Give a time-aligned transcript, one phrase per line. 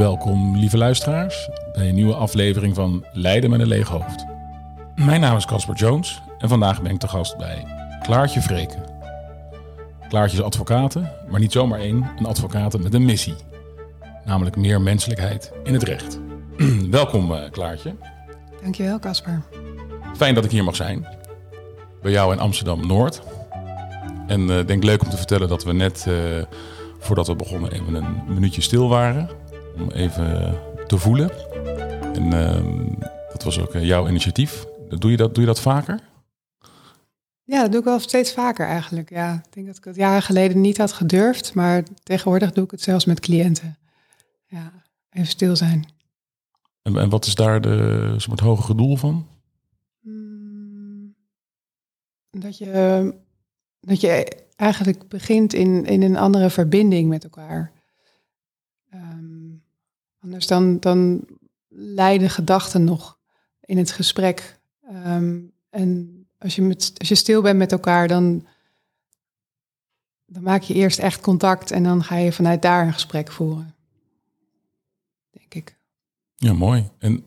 [0.00, 4.24] Welkom, lieve luisteraars, bij een nieuwe aflevering van Leiden met een leeg hoofd.
[4.94, 7.66] Mijn naam is Casper Jones en vandaag ben ik te gast bij
[8.02, 8.82] Klaartje Vreken.
[10.08, 13.34] Klaartje is advocaten, maar niet zomaar één, een advocaat met een missie.
[14.24, 16.20] Namelijk meer menselijkheid in het recht.
[16.90, 17.94] Welkom, uh, Klaartje.
[18.62, 19.42] Dankjewel, Casper.
[20.16, 21.06] Fijn dat ik hier mag zijn.
[22.02, 23.22] Bij jou in Amsterdam-Noord.
[24.26, 26.14] En ik uh, denk leuk om te vertellen dat we net, uh,
[26.98, 29.48] voordat we begonnen, even een minuutje stil waren.
[29.76, 31.30] Om even te voelen.
[32.14, 32.30] En
[33.32, 34.64] dat was ook jouw initiatief.
[34.88, 36.00] Doe je dat, doe je dat vaker?
[37.44, 39.10] Ja, dat doe ik wel steeds vaker eigenlijk.
[39.10, 42.70] Ja, ik denk dat ik het jaren geleden niet had gedurfd, maar tegenwoordig doe ik
[42.70, 43.78] het zelfs met cliënten.
[44.46, 44.72] Ja,
[45.10, 45.88] even stil zijn.
[46.82, 49.26] En, en wat is daar de, het hogere doel van?
[50.00, 51.14] Hmm,
[52.30, 53.14] dat je,
[53.80, 57.72] dat je eigenlijk begint in, in een andere verbinding met elkaar.
[60.20, 61.24] Anders dan, dan
[61.68, 63.18] leiden gedachten nog
[63.60, 64.60] in het gesprek.
[65.06, 68.46] Um, en als je, met, als je stil bent met elkaar, dan,
[70.26, 73.74] dan maak je eerst echt contact en dan ga je vanuit daar een gesprek voeren.
[75.30, 75.78] Denk ik.
[76.36, 76.90] Ja, mooi.
[76.98, 77.24] En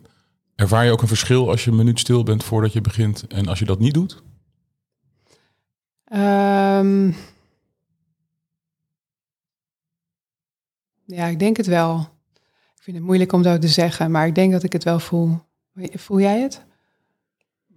[0.55, 3.47] ervaar je ook een verschil als je een minuut stil bent voordat je begint en
[3.47, 4.23] als je dat niet doet?
[6.13, 7.15] Um,
[11.05, 12.09] ja, ik denk het wel.
[12.83, 14.99] Ik vind het moeilijk om zo te zeggen, maar ik denk dat ik het wel
[14.99, 15.39] voel.
[15.75, 16.63] Voel jij het?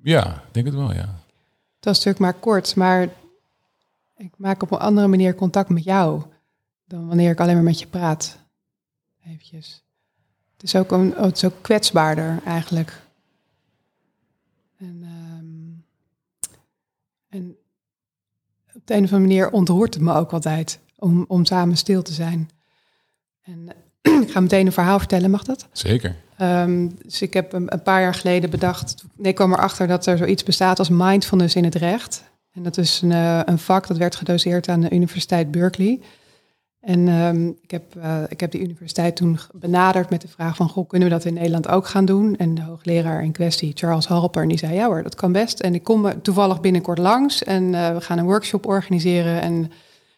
[0.02, 1.22] Ja, ik denk het wel, ja.
[1.76, 3.08] Het was natuurlijk maar kort, maar
[4.16, 6.22] ik maak op een andere manier contact met jou
[6.84, 8.38] dan wanneer ik alleen maar met je praat.
[9.24, 9.84] Eventjes.
[10.52, 13.02] Het is ook een, oh, zo kwetsbaarder eigenlijk.
[14.76, 15.02] En,
[15.38, 15.84] um,
[17.28, 17.56] en
[18.74, 22.02] op de een of andere manier ontroert het me ook altijd om, om samen stil
[22.02, 22.50] te zijn.
[23.42, 23.68] En
[24.22, 25.66] ik ga meteen een verhaal vertellen, mag dat?
[25.72, 26.16] Zeker.
[26.40, 30.06] Um, dus ik heb een, een, paar jaar geleden bedacht, nee, ik kwam erachter dat
[30.06, 32.22] er zoiets bestaat als mindfulness in het recht.
[32.52, 36.00] En dat is een, uh, een vak dat werd gedoseerd aan de Universiteit Berkeley.
[36.80, 40.68] En um, ik, heb, uh, ik heb die universiteit toen benaderd met de vraag van,
[40.68, 42.36] goh, kunnen we dat in Nederland ook gaan doen?
[42.36, 45.60] En de hoogleraar in kwestie, Charles Halper, die zei, ja hoor, dat kan best.
[45.60, 49.70] En ik kom toevallig binnenkort langs en uh, we gaan een workshop organiseren en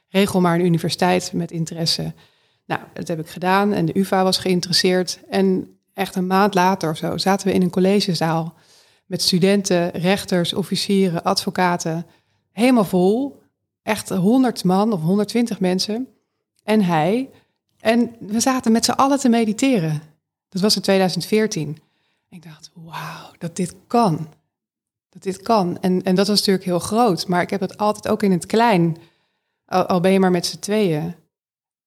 [0.09, 2.13] regel maar een universiteit met interesse.
[2.69, 5.21] Nou, dat heb ik gedaan en de UvA was geïnteresseerd.
[5.29, 8.55] En echt een maand later of zo zaten we in een collegezaal
[9.07, 12.07] met studenten, rechters, officieren, advocaten,
[12.53, 13.43] helemaal vol.
[13.83, 16.09] Echt 100 man of 120 mensen.
[16.65, 17.31] En hij.
[17.81, 20.03] En we zaten met z'n allen te mediteren.
[20.49, 21.79] Dat was in 2014.
[22.31, 24.29] Ik dacht, wauw, dat dit kan.
[25.09, 25.81] Dat dit kan.
[25.81, 27.27] En, en dat was natuurlijk heel groot.
[27.27, 28.97] Maar ik heb het altijd ook in het klein.
[29.65, 31.15] Al, ben je maar met z'n tweeën.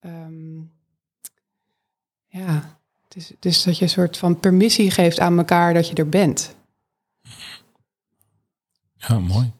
[0.06, 0.51] Um,
[2.32, 6.10] ja, dus, dus dat je een soort van permissie geeft aan elkaar dat je er
[6.10, 6.56] bent.
[8.96, 9.52] Ja, mooi.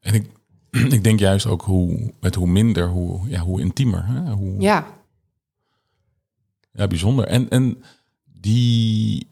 [0.00, 0.26] En ik,
[0.96, 4.06] ik denk juist ook hoe, met hoe minder, hoe, ja, hoe intiemer.
[4.06, 4.32] Hè?
[4.32, 4.86] Hoe, ja.
[6.72, 7.26] Ja, bijzonder.
[7.26, 7.82] En, en
[8.40, 9.28] die,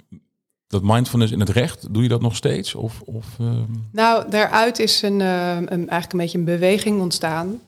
[0.66, 2.74] dat mindfulness in het recht, doe je dat nog steeds?
[2.74, 3.60] Of, of, uh...
[3.90, 7.60] Nou, daaruit is een, uh, een, eigenlijk een beetje een beweging ontstaan.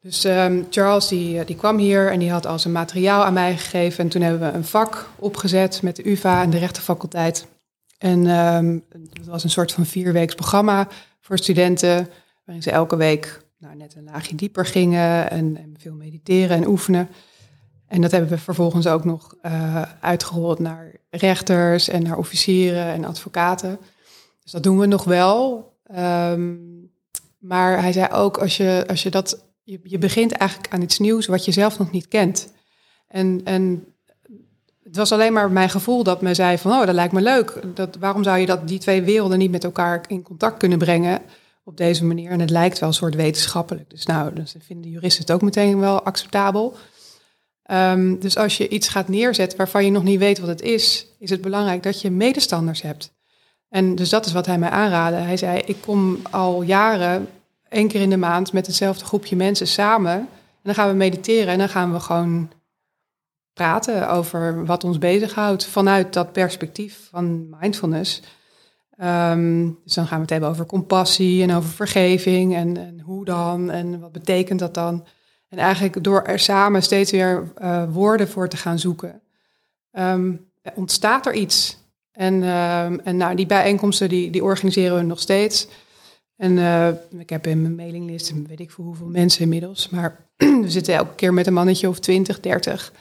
[0.00, 3.56] Dus um, Charles die, die kwam hier en die had al zijn materiaal aan mij
[3.56, 4.04] gegeven.
[4.04, 7.46] En toen hebben we een vak opgezet met de UvA en de rechtenfaculteit.
[7.98, 10.88] En um, het was een soort van vierweeks programma
[11.20, 12.08] voor studenten,
[12.44, 17.08] waarin ze elke week nou, net een laagje dieper gingen en, veel mediteren en oefenen.
[17.86, 23.04] En dat hebben we vervolgens ook nog uh, uitgerold naar rechters en naar officieren en
[23.04, 23.78] advocaten.
[24.42, 25.72] Dus dat doen we nog wel.
[25.96, 26.90] Um,
[27.38, 30.98] maar hij zei ook, als je, als je dat je, je begint eigenlijk aan iets
[30.98, 32.52] nieuws wat je zelf nog niet kent.
[33.08, 33.84] En, en
[34.82, 37.60] het was alleen maar mijn gevoel dat me zei van, oh, dat lijkt me leuk.
[37.74, 41.22] Dat, waarom zou je dat, die twee werelden niet met elkaar in contact kunnen brengen
[41.64, 42.30] op deze manier?
[42.30, 43.90] En het lijkt wel een soort wetenschappelijk.
[43.90, 46.76] Dus nou, dus vinden juristen het ook meteen wel acceptabel.
[47.70, 51.06] Um, dus als je iets gaat neerzetten waarvan je nog niet weet wat het is,
[51.18, 53.12] is het belangrijk dat je medestanders hebt.
[53.68, 55.16] En dus dat is wat hij mij aanraadde.
[55.16, 57.28] Hij zei, ik kom al jaren
[57.68, 60.12] één keer in de maand met hetzelfde groepje mensen samen.
[60.12, 60.28] En
[60.62, 62.50] dan gaan we mediteren en dan gaan we gewoon
[63.52, 68.22] praten over wat ons bezighoudt vanuit dat perspectief van mindfulness.
[69.02, 73.24] Um, dus dan gaan we het hebben over compassie en over vergeving en, en, hoe
[73.24, 75.06] dan en wat betekent dat dan.
[75.48, 79.22] En eigenlijk door er samen steeds weer uh, woorden voor te gaan zoeken,
[79.92, 81.78] um, ontstaat er iets.
[82.12, 85.68] En, um, en nou, die bijeenkomsten die, die organiseren we nog steeds.
[86.38, 86.88] En uh,
[87.18, 91.14] ik heb in mijn mailinglist, weet ik voor hoeveel mensen inmiddels, maar we zitten elke
[91.14, 92.92] keer met een mannetje of 20, 30.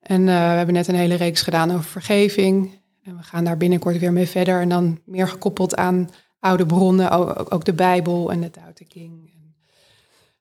[0.00, 2.80] En uh, we hebben net een hele reeks gedaan over vergeving.
[3.02, 4.60] En we gaan daar binnenkort weer mee verder.
[4.60, 6.10] En dan meer gekoppeld aan
[6.40, 9.30] oude bronnen, ook, ook de Bijbel en de Tao Te King.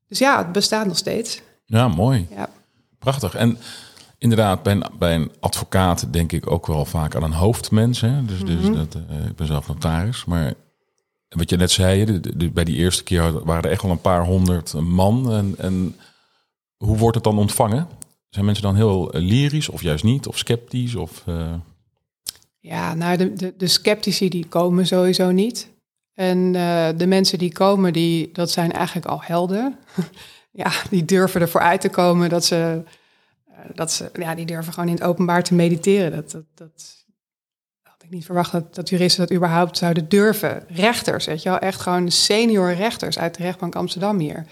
[0.07, 1.41] Dus ja, het bestaat nog steeds.
[1.65, 2.27] Ja, mooi.
[2.29, 2.49] Ja.
[2.99, 3.35] Prachtig.
[3.35, 3.57] En
[4.17, 8.01] inderdaad, bij een, bij een advocaat denk ik ook wel vaak aan een hoofdmens.
[8.01, 8.25] Hè?
[8.25, 8.73] Dus, dus mhm.
[8.73, 10.25] dat, uh, ik ben zelf notaris.
[10.25, 10.53] Maar
[11.37, 12.19] wat je net zei,
[12.53, 15.31] bij die eerste keer waren er echt wel een paar honderd man.
[15.31, 15.95] En, en
[16.77, 17.87] hoe wordt het dan ontvangen?
[18.29, 20.27] Zijn mensen dan heel lyrisch of juist niet?
[20.27, 20.95] Of sceptisch?
[20.95, 21.53] Of, uh...
[22.59, 25.69] Ja, nou, de, de, sceptici die komen sowieso niet.
[26.13, 29.77] En uh, de mensen die komen, die, dat zijn eigenlijk al helden.
[30.51, 32.83] ja, die durven ervoor uit te komen dat ze,
[33.73, 36.11] dat ze, ja, die durven gewoon in het openbaar te mediteren.
[36.11, 37.00] Dat, dat, dat
[38.11, 40.63] niet verwacht dat, dat juristen dat überhaupt zouden durven.
[40.67, 44.45] Rechters, weet je wel, echt gewoon senior rechters uit de rechtbank Amsterdam hier.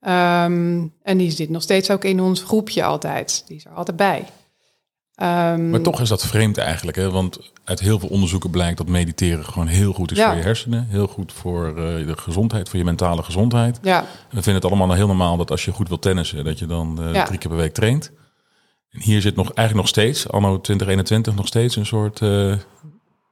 [0.00, 3.44] Um, en die zit nog steeds ook in ons groepje altijd.
[3.46, 4.18] Die is er altijd bij.
[5.22, 7.10] Um, maar toch is dat vreemd eigenlijk, hè?
[7.10, 10.86] want uit heel veel onderzoeken blijkt dat mediteren gewoon heel goed is voor je hersenen,
[10.88, 11.74] heel goed voor uh,
[12.06, 13.78] de gezondheid, voor je mentale gezondheid.
[13.82, 14.00] Ja.
[14.00, 16.58] En we vinden het allemaal nou heel normaal dat als je goed wilt tennissen, dat
[16.58, 18.12] je dan uh, drie keer per week traint.
[18.96, 22.56] En hier zit nog eigenlijk nog steeds, anno 2021, nog steeds een soort, uh,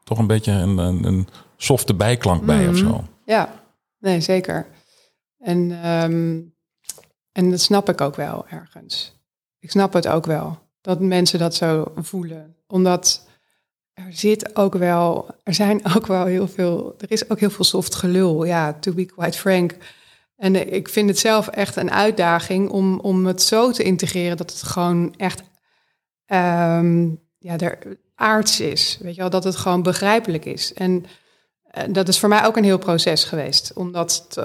[0.03, 2.91] toch een beetje een, een, een softe bijklank bij of mhm.
[2.91, 3.05] zo.
[3.25, 3.55] Ja,
[3.99, 4.67] nee, zeker.
[5.39, 6.55] En, um,
[7.33, 9.15] en dat snap ik ook wel ergens.
[9.59, 12.57] Ik snap het ook wel dat mensen dat zo voelen.
[12.67, 13.27] Omdat
[13.93, 17.65] er zit ook wel, er zijn ook wel heel veel, er is ook heel veel
[17.65, 19.77] soft gelul, ja, to be quite frank.
[20.37, 24.51] En ik vind het zelf echt een uitdaging om, om het zo te integreren dat
[24.51, 25.43] het gewoon echt
[26.27, 27.79] um, ja, er
[28.15, 28.99] aards is.
[29.03, 30.73] Weet je wel, dat het gewoon begrijpelijk is.
[30.73, 31.05] En
[31.89, 34.41] dat is voor mij ook een heel proces geweest om dat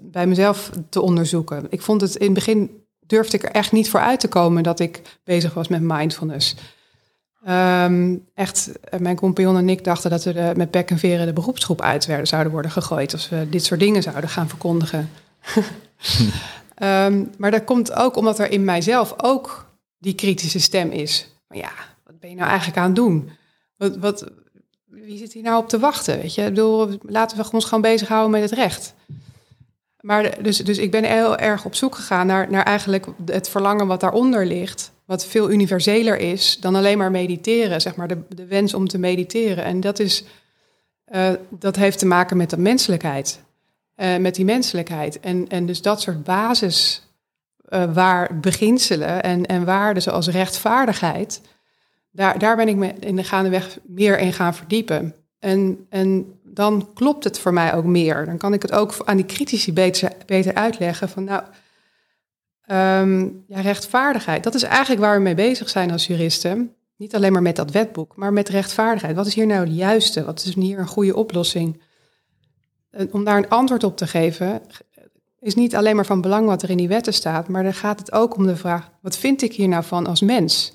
[0.00, 1.66] bij mezelf te onderzoeken.
[1.68, 4.62] Ik vond het in het begin durfde ik er echt niet voor uit te komen
[4.62, 6.56] dat ik bezig was met mindfulness.
[7.48, 11.32] Um, echt, eh, mijn compagnon en ik dachten dat we met bek en veren de
[11.32, 15.10] beroepsgroep uit werden, zouden worden gegooid als we dit soort dingen zouden gaan verkondigen.
[16.82, 19.66] um, maar dat komt ook omdat er in mijzelf ook
[20.04, 21.28] die kritische stem is.
[21.48, 21.72] Maar ja,
[22.04, 23.30] wat ben je nou eigenlijk aan het doen?
[23.76, 24.30] Wat, wat,
[24.84, 26.20] wie zit hier nou op te wachten?
[26.20, 26.42] Weet je?
[26.42, 28.94] Ik laten we ons gewoon bezighouden met het recht.
[30.00, 33.86] Maar dus, dus ik ben heel erg op zoek gegaan naar, naar eigenlijk het verlangen
[33.86, 34.92] wat daaronder ligt.
[35.04, 38.98] Wat veel universeler is dan alleen maar mediteren, zeg maar de, de wens om te
[38.98, 39.64] mediteren.
[39.64, 40.24] En dat, is,
[41.14, 43.40] uh, dat heeft te maken met de menselijkheid.
[43.96, 45.20] Uh, met die menselijkheid.
[45.20, 47.02] En, en dus dat soort basis
[47.68, 51.40] uh, waar beginselen en, en waarden zoals rechtvaardigheid,
[52.10, 55.14] daar, daar ben ik me in de gaandeweg meer in gaan verdiepen.
[55.38, 58.24] En, en dan klopt het voor mij ook meer.
[58.24, 61.42] Dan kan ik het ook aan die critici beter, beter uitleggen van nou,
[63.02, 64.44] um, ja, rechtvaardigheid.
[64.44, 66.74] Dat is eigenlijk waar we mee bezig zijn als juristen.
[66.96, 69.16] Niet alleen maar met dat wetboek, maar met rechtvaardigheid.
[69.16, 70.24] Wat is hier nou het juiste?
[70.24, 71.82] Wat is hier een goede oplossing?
[73.10, 74.62] Om daar een antwoord op te geven,
[75.44, 77.98] is niet alleen maar van belang wat er in die wetten staat, maar dan gaat
[77.98, 80.72] het ook om de vraag: wat vind ik hier nou van als mens?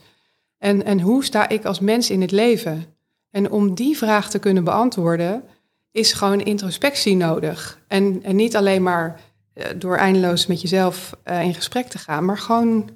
[0.58, 2.86] En, en hoe sta ik als mens in het leven?
[3.32, 5.44] En om die vraag te kunnen beantwoorden,
[5.92, 7.80] is gewoon introspectie nodig.
[7.88, 9.22] En, en niet alleen maar
[9.54, 12.90] uh, door eindeloos met jezelf uh, in gesprek te gaan, maar gewoon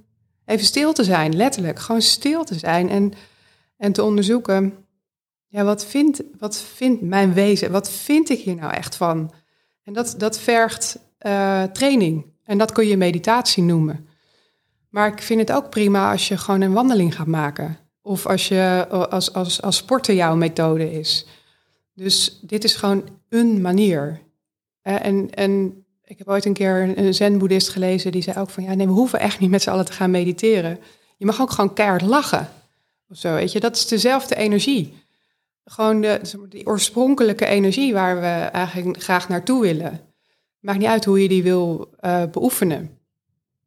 [0.45, 1.79] even stil te zijn, letterlijk.
[1.79, 3.13] Gewoon stil te zijn en,
[3.77, 4.73] en te onderzoeken,
[5.47, 7.71] ja, wat vindt, wat vindt mijn wezen?
[7.71, 9.33] Wat vind ik hier nou echt van?
[9.83, 12.25] En dat, dat vergt uh, training.
[12.43, 14.07] En dat kun je meditatie noemen.
[14.89, 17.77] Maar ik vind het ook prima als je gewoon een wandeling gaat maken.
[18.01, 21.25] Of als, je, als, als, als sporten jouw methode is.
[21.93, 24.21] Dus dit is gewoon een manier.
[24.81, 28.73] En, en ik heb ooit een keer een zen-boeddhist gelezen die zei ook van ja,
[28.73, 30.79] nee, we hoeven echt niet met z'n allen te gaan mediteren.
[31.17, 32.49] Je mag ook gewoon keihard lachen.
[33.09, 34.93] Of zo, weet je, dat is dezelfde energie.
[35.65, 40.12] Gewoon de, die oorspronkelijke energie waar we eigenlijk graag naartoe willen.
[40.63, 42.97] Maakt niet uit hoe je die wil uh, beoefenen.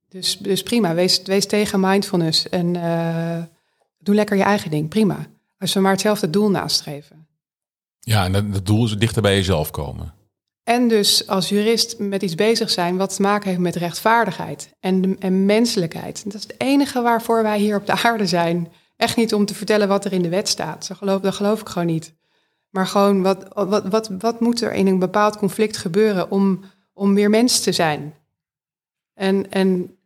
[0.08, 3.42] Dus, dus prima, wees, wees tegen mindfulness en uh,
[3.98, 5.26] doe lekker je eigen ding, prima.
[5.58, 7.26] Als we maar hetzelfde doel nastreven.
[8.00, 10.14] Ja, en het doel is dichter bij jezelf komen.
[10.64, 15.16] En dus als jurist met iets bezig zijn wat te maken heeft met rechtvaardigheid en,
[15.18, 16.24] en menselijkheid.
[16.24, 18.72] Dat is het enige waarvoor wij hier op de aarde zijn.
[18.96, 20.88] Echt niet om te vertellen wat er in de wet staat.
[20.88, 22.14] Dat geloof, dat geloof ik gewoon niet.
[22.70, 26.64] Maar gewoon, wat, wat, wat, wat moet er in een bepaald conflict gebeuren om,
[26.96, 28.14] om weer mens te zijn?
[29.14, 29.96] En, en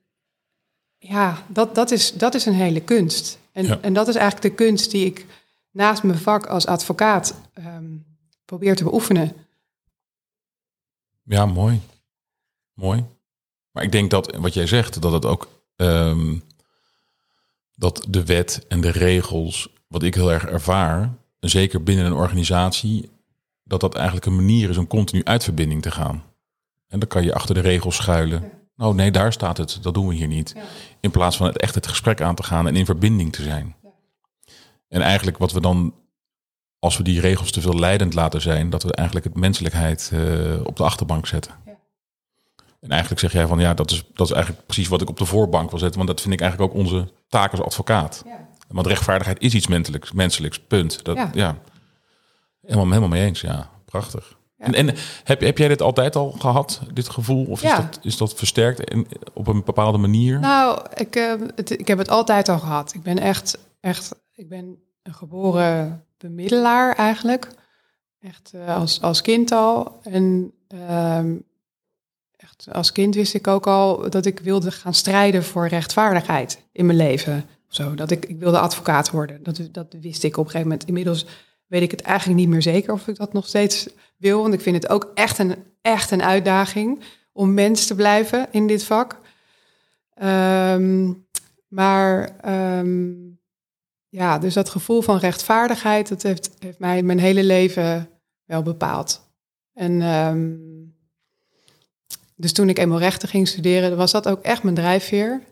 [0.99, 3.39] ja, dat, dat, is, dat is een hele kunst.
[3.53, 5.27] En, en dat is eigenlijk de kunst die ik
[5.71, 8.05] naast mijn vak als advocaat um,
[8.45, 9.33] probeer te beoefenen.
[11.23, 11.81] Ja, mooi.
[12.75, 13.05] Mooi.
[13.71, 16.43] Maar ik denk dat wat jij zegt, dat het ook um,
[17.75, 23.11] dat de wet en de regels, wat ik heel erg ervaar, zeker binnen een organisatie,
[23.65, 26.30] dat dat eigenlijk een manier is om continu uit verbinding te gaan.
[26.91, 28.51] En dan kan je achter de regels schuilen.
[28.77, 30.55] Oh nee, daar staat het, dat doen we hier niet.
[31.01, 33.77] In plaats van het echt het gesprek aan te gaan en in verbinding te zijn.
[34.89, 35.95] En eigenlijk wat we dan,
[36.79, 40.65] als we die regels te veel leidend laten zijn, dat we eigenlijk het menselijkheid uh,
[40.65, 41.55] op de achterbank zetten.
[42.81, 45.19] En eigenlijk zeg jij van ja, dat is, dat is eigenlijk precies wat ik op
[45.19, 45.97] de voorbank wil zetten.
[45.97, 48.23] Want dat vind ik eigenlijk ook onze taak als advocaat.
[48.27, 48.49] Ja.
[48.69, 51.05] Want rechtvaardigheid is iets menselijks, menselijks punt.
[51.05, 51.31] Dat, ja.
[51.33, 51.57] ja.
[52.61, 53.71] Helemaal, helemaal mee eens, ja.
[53.85, 54.39] Prachtig.
[54.61, 57.45] En, en heb, heb jij dit altijd al gehad, dit gevoel?
[57.45, 58.95] Of is, dat, is dat versterkt
[59.35, 60.41] op een bepaalde manier?
[60.41, 62.95] Nou, ik, uh, het, ik heb het altijd al gehad.
[62.95, 67.49] Ik ben echt, echt ik ben een geboren bemiddelaar eigenlijk.
[68.21, 70.01] Echt uh, als, als kind al.
[70.03, 71.25] En uh,
[72.37, 76.87] echt als kind wist ik ook al dat ik wilde gaan strijden voor rechtvaardigheid in
[76.87, 77.45] mijn leven.
[77.69, 79.43] Zo, dat ik, ik wilde advocaat worden.
[79.43, 80.89] Dat, dat wist ik op een gegeven moment.
[80.89, 81.27] Inmiddels
[81.71, 84.43] weet ik het eigenlijk niet meer zeker of ik dat nog steeds wil.
[84.43, 88.67] Want ik vind het ook echt een, echt een uitdaging om mens te blijven in
[88.67, 89.19] dit vak.
[90.23, 91.27] Um,
[91.69, 92.37] maar
[92.79, 93.39] um,
[94.09, 98.09] ja, dus dat gevoel van rechtvaardigheid, dat heeft, heeft mij mijn hele leven
[98.45, 99.31] wel bepaald.
[99.73, 100.95] En um,
[102.37, 105.43] dus toen ik eenmaal rechten ging studeren, was dat ook echt mijn drijfveer.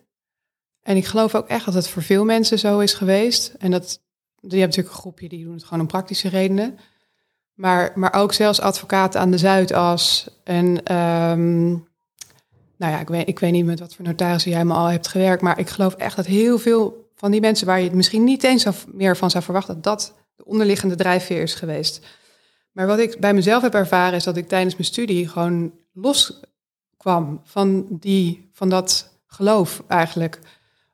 [0.82, 3.54] En ik geloof ook echt dat het voor veel mensen zo is geweest.
[3.58, 4.00] En dat,
[4.40, 6.78] je hebt natuurlijk een groepje die doen het gewoon om praktische redenen.
[7.54, 10.28] Maar, maar ook zelfs advocaten aan de Zuidas.
[10.44, 11.88] En um,
[12.76, 15.08] nou ja, ik weet, ik weet niet met wat voor notarissen jij me al hebt
[15.08, 15.42] gewerkt.
[15.42, 18.44] Maar ik geloof echt dat heel veel van die mensen waar je het misschien niet
[18.44, 22.06] eens meer van zou verwachten, dat dat de onderliggende drijfveer is geweest.
[22.72, 26.40] Maar wat ik bij mezelf heb ervaren is dat ik tijdens mijn studie gewoon los
[26.96, 30.38] kwam van, die, van dat geloof eigenlijk.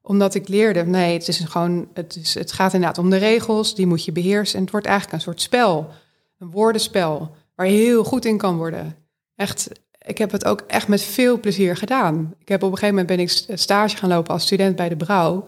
[0.06, 3.74] Omdat ik leerde, nee, het, is gewoon, het, is, het gaat inderdaad om de regels,
[3.74, 4.56] die moet je beheersen.
[4.56, 5.90] En het wordt eigenlijk een soort spel,
[6.38, 8.96] een woordenspel, waar je heel goed in kan worden.
[9.36, 9.68] Echt,
[9.98, 12.34] ik heb het ook echt met veel plezier gedaan.
[12.38, 14.96] Ik heb op een gegeven moment ben ik stage gaan lopen als student bij de
[14.96, 15.46] Brouw.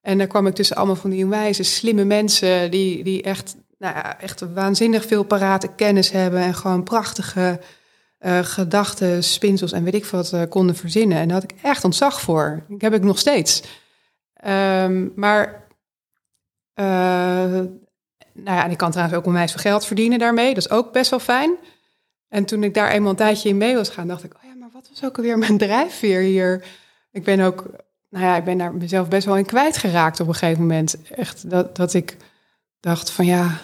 [0.00, 3.94] En daar kwam ik tussen allemaal van die wijze, slimme mensen die, die echt, nou
[3.94, 7.60] ja, echt waanzinnig veel parate kennis hebben en gewoon prachtige
[8.20, 11.18] uh, gedachten, spinsels en weet ik wat uh, konden verzinnen.
[11.18, 12.64] En daar had ik echt ontzag voor.
[12.68, 13.62] Dat heb ik nog steeds.
[14.48, 15.68] Um, maar,
[16.74, 20.54] uh, nou ja, en ik kan trouwens ook onwijs veel geld verdienen daarmee.
[20.54, 21.56] Dat is ook best wel fijn.
[22.28, 24.54] En toen ik daar eenmaal een tijdje in mee was gaan, dacht ik, oh ja,
[24.54, 26.64] maar wat was ook alweer mijn drijfveer hier?
[27.10, 27.64] Ik ben ook
[28.16, 31.02] nou ja, ik ben daar mezelf best wel in kwijtgeraakt op een gegeven moment.
[31.10, 32.16] Echt dat, dat ik
[32.80, 33.60] dacht van ja,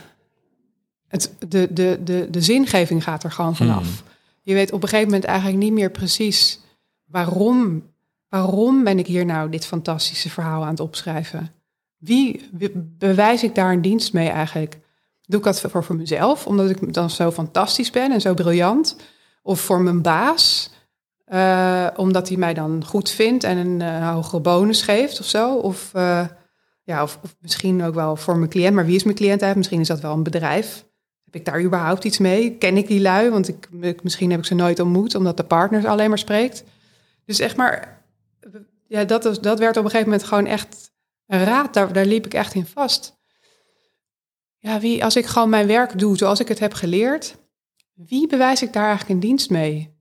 [1.09, 3.83] het, de, de, de, de zingeving gaat er gewoon vanaf.
[3.83, 4.11] Hmm.
[4.43, 6.61] Je weet op een gegeven moment eigenlijk niet meer precies
[7.05, 7.92] waarom,
[8.33, 11.53] waarom ben ik hier nou dit fantastische verhaal aan het opschrijven.
[11.99, 12.49] Wie
[12.99, 14.79] bewijs ik daar een dienst mee eigenlijk?
[15.23, 18.97] Doe ik dat voor, voor mezelf, omdat ik dan zo fantastisch ben en zo briljant?
[19.43, 20.71] Of voor mijn baas?
[21.29, 25.55] Uh, omdat hij mij dan goed vindt en een uh, hogere bonus geeft of zo.
[25.55, 26.27] Of, uh,
[26.83, 28.75] ja, of, of, misschien ook wel voor mijn cliënt.
[28.75, 29.57] Maar wie is mijn cliënt eigenlijk?
[29.57, 30.85] Misschien is dat wel een bedrijf.
[31.25, 32.57] Heb ik daar überhaupt iets mee?
[32.57, 33.31] Ken ik die lui?
[33.31, 36.65] Want ik, misschien heb ik ze nooit ontmoet, omdat de partner alleen maar spreekt.
[37.25, 38.02] Dus echt maar,
[38.93, 40.93] ja, dat, dat werd op een gegeven moment gewoon echt
[41.27, 41.75] een raad.
[41.75, 43.21] Daar, daar liep ik echt in vast.
[44.59, 47.37] Ja, wie, als ik gewoon mijn werk doe zoals ik het heb geleerd,
[47.93, 49.93] wie bewijs ik daar eigenlijk een dienst mee?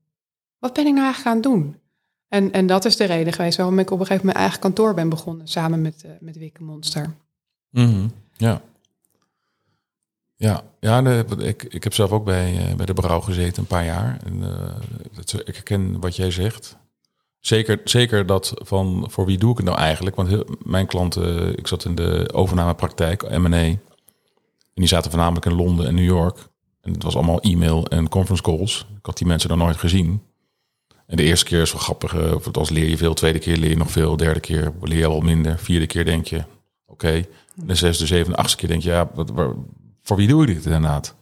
[0.60, 1.80] wat ben ik nou eigenlijk aan het doen?
[2.28, 4.60] En, en dat is de reden geweest waarom ik op een gegeven moment mijn eigen
[4.60, 7.16] kantoor ben begonnen, samen met, uh, met Wikke Monster.
[7.70, 8.62] Mm Ja.
[10.36, 13.86] Ja, ja ik, ik heb zelf ook bij, uh, bij de brouw gezeten een paar
[13.86, 14.20] jaar.
[14.26, 14.76] En, uh,
[15.12, 16.78] dat, ik herken wat jij zegt.
[17.42, 20.16] Zeker, zeker dat van voor wie doe ik het nou eigenlijk?
[20.16, 23.58] Want heel, mijn klanten, ik zat in de overnamepraktijk, M&A.
[23.58, 23.80] En
[24.74, 26.38] die zaten voornamelijk in Londen en New York.
[26.82, 28.88] En het was allemaal e-mail en conference calls.
[28.98, 30.22] Ik had die mensen dan nooit gezien.
[31.08, 33.70] En de eerste keer is wel grappig, uh, als leer je veel, tweede keer leer
[33.70, 36.44] je nog veel, derde keer leer je wel minder, vierde keer denk je,
[36.86, 37.26] oké.
[37.56, 39.32] De zesde, zevende, achtste keer denk je, ja, wat,
[40.02, 41.16] voor wie doe je dit inderdaad?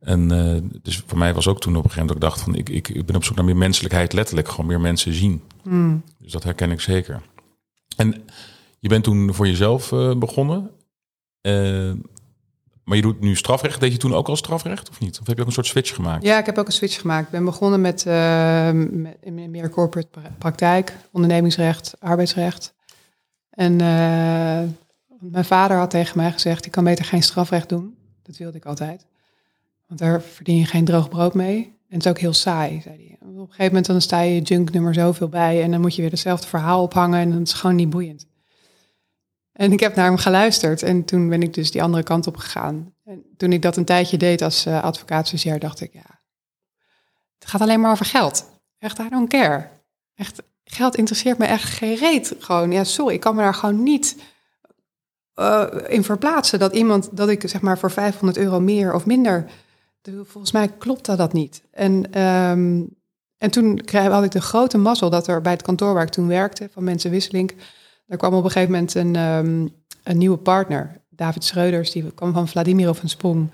[0.00, 2.40] En uh, dus voor mij was ook toen op een gegeven moment dat ik dacht
[2.40, 5.42] van, ik, ik, ik ben op zoek naar meer menselijkheid, letterlijk, gewoon meer mensen zien.
[5.62, 6.02] Hmm.
[6.18, 7.22] Dus dat herken ik zeker.
[7.96, 8.24] En
[8.78, 10.70] je bent toen voor jezelf uh, begonnen.
[12.84, 13.80] Maar je doet nu strafrecht.
[13.80, 15.20] Deed je toen ook al strafrecht of niet?
[15.20, 16.22] Of heb je ook een soort switch gemaakt?
[16.24, 17.24] Ja, ik heb ook een switch gemaakt.
[17.24, 18.04] Ik ben begonnen met,
[18.90, 22.74] met in meer corporate praktijk, ondernemingsrecht, arbeidsrecht.
[23.50, 23.76] En
[25.20, 27.96] mijn vader had tegen mij gezegd, ik kan beter geen strafrecht doen.
[28.22, 29.06] Dat wilde ik altijd.
[29.90, 31.56] Want daar verdien je geen droog brood mee.
[31.64, 33.28] En het is ook heel saai, zei hij.
[33.28, 36.02] Op een gegeven moment dan sta je junk nummer zoveel bij en dan moet je
[36.02, 38.26] weer hetzelfde verhaal ophangen en dan is het gewoon niet boeiend.
[39.52, 42.36] En ik heb naar hem geluisterd en toen ben ik dus die andere kant op
[42.36, 42.94] gegaan.
[43.04, 44.90] En toen ik dat een tijdje deed als uh,
[45.58, 46.20] dacht ik, ja,
[47.38, 48.46] het gaat alleen maar over geld.
[48.78, 49.68] Echt, I don't care.
[50.14, 52.34] Echt, geld interesseert me echt geen reet.
[52.38, 54.16] Gewoon, ja, sorry, ik kan me daar gewoon niet
[55.34, 56.58] uh, in verplaatsen.
[56.58, 59.50] Dat iemand, dat ik zeg maar voor 500 euro meer of minder,
[60.02, 61.62] volgens mij klopt dat, niet.
[61.70, 62.96] En, um,
[63.38, 66.26] en toen had ik de grote mazzel dat er bij het kantoor waar ik toen
[66.26, 67.52] werkte, van Mensen Wisseling,
[68.06, 69.70] daar kwam op een gegeven moment een, um,
[70.02, 73.50] een nieuwe partner, David Schreuders, die kwam van Vladimir van Sprong.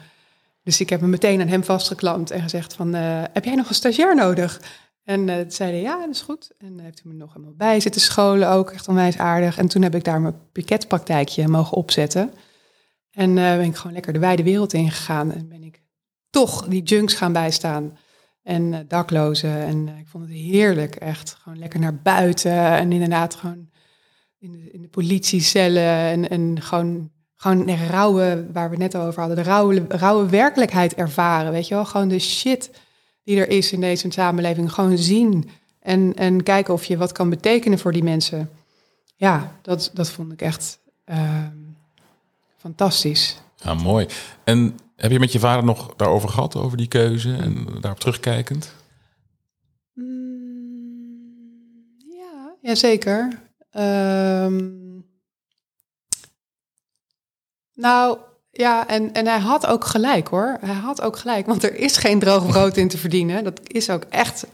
[0.62, 3.68] Dus ik heb me meteen aan hem vastgeklampt en gezegd van, uh, heb jij nog
[3.68, 4.60] een stagiair nodig?
[5.04, 6.50] En uh, zei hij, ja, dat is goed.
[6.58, 9.58] En heeft hij me nog helemaal bij zitten scholen ook, echt onwijs aardig.
[9.58, 12.32] En toen heb ik daar mijn piketpraktijkje mogen opzetten.
[13.10, 15.32] En ben ik gewoon lekker de wijde wereld ingegaan.
[15.32, 15.82] En ben ik
[16.36, 17.98] toch die junks gaan bijstaan.
[18.42, 19.50] En uh, daklozen.
[19.50, 21.36] En ik vond het heerlijk, echt.
[21.42, 22.52] Gewoon lekker naar buiten.
[22.52, 23.68] En inderdaad gewoon
[24.38, 25.82] in de, in de politiecellen.
[25.82, 30.28] En, en gewoon, gewoon de rauwe, waar we het net over hadden, de rauwe, rauwe
[30.28, 31.52] werkelijkheid ervaren.
[31.52, 32.70] Weet je wel, gewoon de shit
[33.24, 34.72] die er is in deze samenleving.
[34.72, 35.48] Gewoon zien
[35.80, 38.50] en, en kijken of je wat kan betekenen voor die mensen.
[39.16, 41.46] Ja, dat, dat vond ik echt uh,
[42.56, 43.40] fantastisch.
[43.56, 44.06] Ja, mooi.
[44.44, 48.72] En heb je met je vader nog daarover gehad, over die keuze en daarop terugkijkend?
[49.92, 51.46] Mm,
[51.98, 53.44] ja, ja, zeker.
[53.72, 55.04] Um,
[57.74, 58.18] nou,
[58.50, 60.56] ja, en, en hij had ook gelijk hoor.
[60.60, 63.44] Hij had ook gelijk, want er is geen droog brood in te verdienen.
[63.44, 64.46] Dat is ook echt,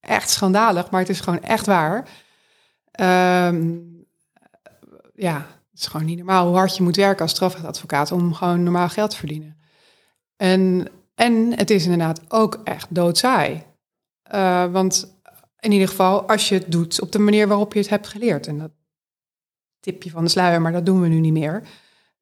[0.00, 2.08] echt schandalig, maar het is gewoon echt waar.
[3.00, 4.06] Um,
[5.14, 8.62] ja, het is gewoon niet normaal hoe hard je moet werken als strafrechtadvocaat om gewoon
[8.62, 9.56] normaal geld te verdienen.
[10.36, 13.62] En, en het is inderdaad ook echt doodzaai.
[14.34, 15.20] Uh, want
[15.58, 18.46] in ieder geval als je het doet op de manier waarop je het hebt geleerd.
[18.46, 18.70] En dat
[19.80, 21.62] tipje van de sluier, maar dat doen we nu niet meer.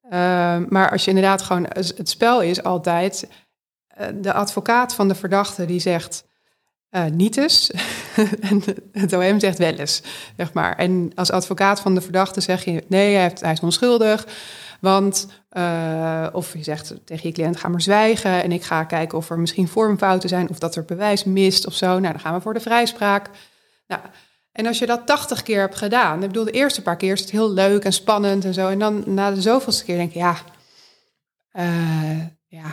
[0.02, 3.28] Ehm, maar als je inderdaad gewoon, het spel is altijd,
[4.00, 6.24] uh, de advocaat van de verdachte die zegt
[7.12, 7.70] niet eens,
[8.50, 10.02] en het OM zegt wel eens,
[10.37, 10.76] zeg maar.
[10.76, 14.26] En als advocaat van de verdachte zeg je, nee, hij, heeft, hij is onschuldig,
[14.80, 19.18] want, uh, of je zegt tegen je cliënt, ga maar zwijgen en ik ga kijken
[19.18, 21.87] of er misschien vormfouten zijn of dat er bewijs mist of zo.
[21.87, 23.30] Nou, dan gaan we voor de vrijspraak.
[23.87, 24.00] Nou,
[24.52, 27.20] en als je dat 80 keer hebt gedaan, ik bedoel, de eerste paar keer is
[27.20, 28.68] het heel leuk en spannend en zo.
[28.68, 30.37] En dan na de zoveelste keer denk je, ja,
[31.52, 32.70] uh, ja,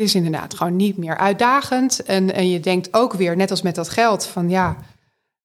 [0.00, 2.02] het is inderdaad gewoon niet meer uitdagend.
[2.02, 4.76] En, en je denkt ook weer, net als met dat geld, van ja,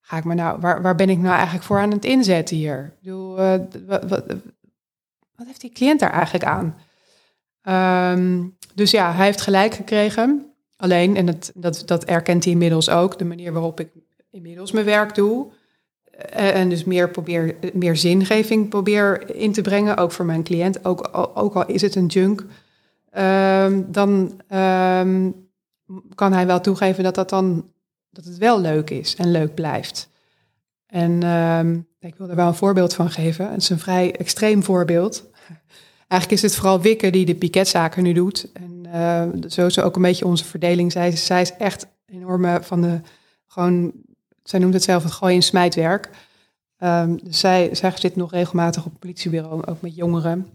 [0.02, 2.94] ga ik me nou, waar, waar ben ik nou eigenlijk voor aan het inzetten hier?
[3.02, 3.54] Ik uh,
[3.88, 6.76] wat, wat, heeft die cliënt daar eigenlijk aan?
[8.18, 10.54] Um, dus ja, hij heeft gelijk gekregen.
[10.78, 13.90] Alleen, en dat, dat, dat erkent hij inmiddels ook, de manier waarop ik
[14.32, 15.48] inmiddels mijn werk doe.
[16.12, 20.86] Eh, en dus meer, probeer, meer zingeving probeer in te brengen, ook voor mijn cliënt,
[20.86, 22.46] ook, ook al is het een junk.
[23.18, 25.50] Um, dan um,
[26.16, 27.72] kan hij wel toegeven dat, dat, dan,
[28.10, 30.10] dat het wel leuk is en leuk blijft.
[30.86, 33.52] En um, ik wil er wel een voorbeeld van geven.
[33.52, 35.30] Het is een vrij extreem voorbeeld.
[36.08, 38.52] Eigenlijk is het vooral Wikke die de piketzaken nu doet.
[38.54, 40.92] En uh, zo is ook een beetje onze verdeling.
[40.92, 43.02] Zij, zij is echt enorme van de
[43.48, 43.94] gewoon
[44.44, 46.10] zij noemt het zelf het gooien in smijtwerk.
[47.24, 50.48] Dus zij, zij zit nog regelmatig op het politiebureau, ook met jongeren.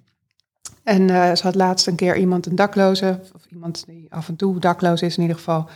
[0.82, 4.36] En uh, ze had laatst een keer iemand, een dakloze, of iemand die af en
[4.36, 5.68] toe dakloos is in ieder geval.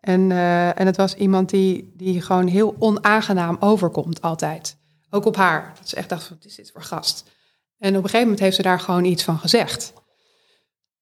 [0.00, 4.76] En, uh, en het was iemand die, die gewoon heel onaangenaam overkomt altijd.
[5.10, 5.72] Ook op haar.
[5.78, 7.30] Dat ze echt dacht, wat is dit voor gast?
[7.78, 9.92] En op een gegeven moment heeft ze daar gewoon iets van gezegd.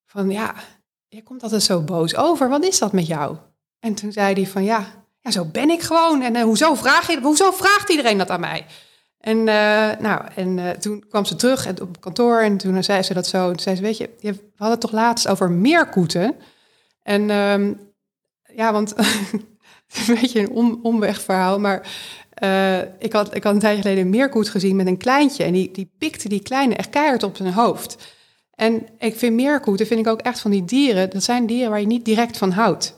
[0.05, 0.55] Van ja,
[1.07, 2.49] je komt altijd zo boos over.
[2.49, 3.37] Wat is dat met jou?
[3.79, 4.85] En toen zei hij van ja,
[5.19, 6.21] ja, zo ben ik gewoon.
[6.21, 8.65] En uh, hoezo, vraag je, hoezo vraagt iedereen dat aan mij?
[9.21, 13.03] En, uh, nou, en uh, toen kwam ze terug en, op kantoor en toen zei
[13.03, 13.47] ze dat zo.
[13.47, 16.35] Toen zei ze, weet je, we hadden het toch laatst over meerkoeten.
[17.03, 17.79] En um,
[18.55, 18.93] ja, want
[20.07, 21.87] een beetje een om, omwegverhaal, maar
[22.99, 25.43] ik, had, ik had een tijdje geleden een meerkoet gezien met een kleintje.
[25.43, 27.97] En die, die pikte die kleine echt keihard op zijn hoofd.
[28.55, 31.79] En ik vind meerkoeten, vind ik ook echt van die dieren, dat zijn dieren waar
[31.79, 32.95] je niet direct van houdt.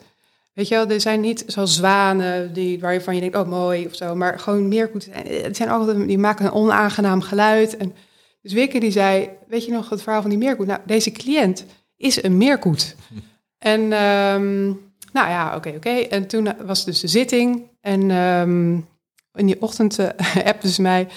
[0.54, 3.96] Weet je wel, er zijn niet zoals zwanen die, waarvan je denkt, oh mooi of
[3.96, 5.12] zo, maar gewoon meerkoeten.
[5.44, 7.78] Het zijn altijd, die maken een onaangenaam geluid.
[7.78, 7.94] En
[8.42, 10.68] dus Wikke die zei, weet je nog het verhaal van die meerkoet?
[10.68, 11.66] Nou, deze cliënt
[11.98, 12.96] is een meerkoet.
[13.58, 14.80] En um,
[15.14, 15.90] nou ja, oké, oké.
[15.90, 18.88] En toen was dus de zitting en um,
[19.34, 20.08] in die ochtend uh,
[20.46, 21.08] appte ze mij,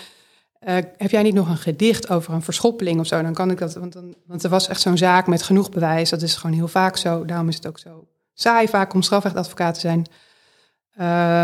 [0.69, 3.23] uh, heb jij niet nog een gedicht over een verschoppeling of zo?
[3.23, 6.11] Dan kan ik dat, want, dan, want er was echt zo'n zaak met genoeg bewijs.
[6.11, 8.07] Dat is gewoon heel vaak zo, daarom is het ook zo
[8.39, 10.07] saai vaak om strafrechtadvocaat te zijn.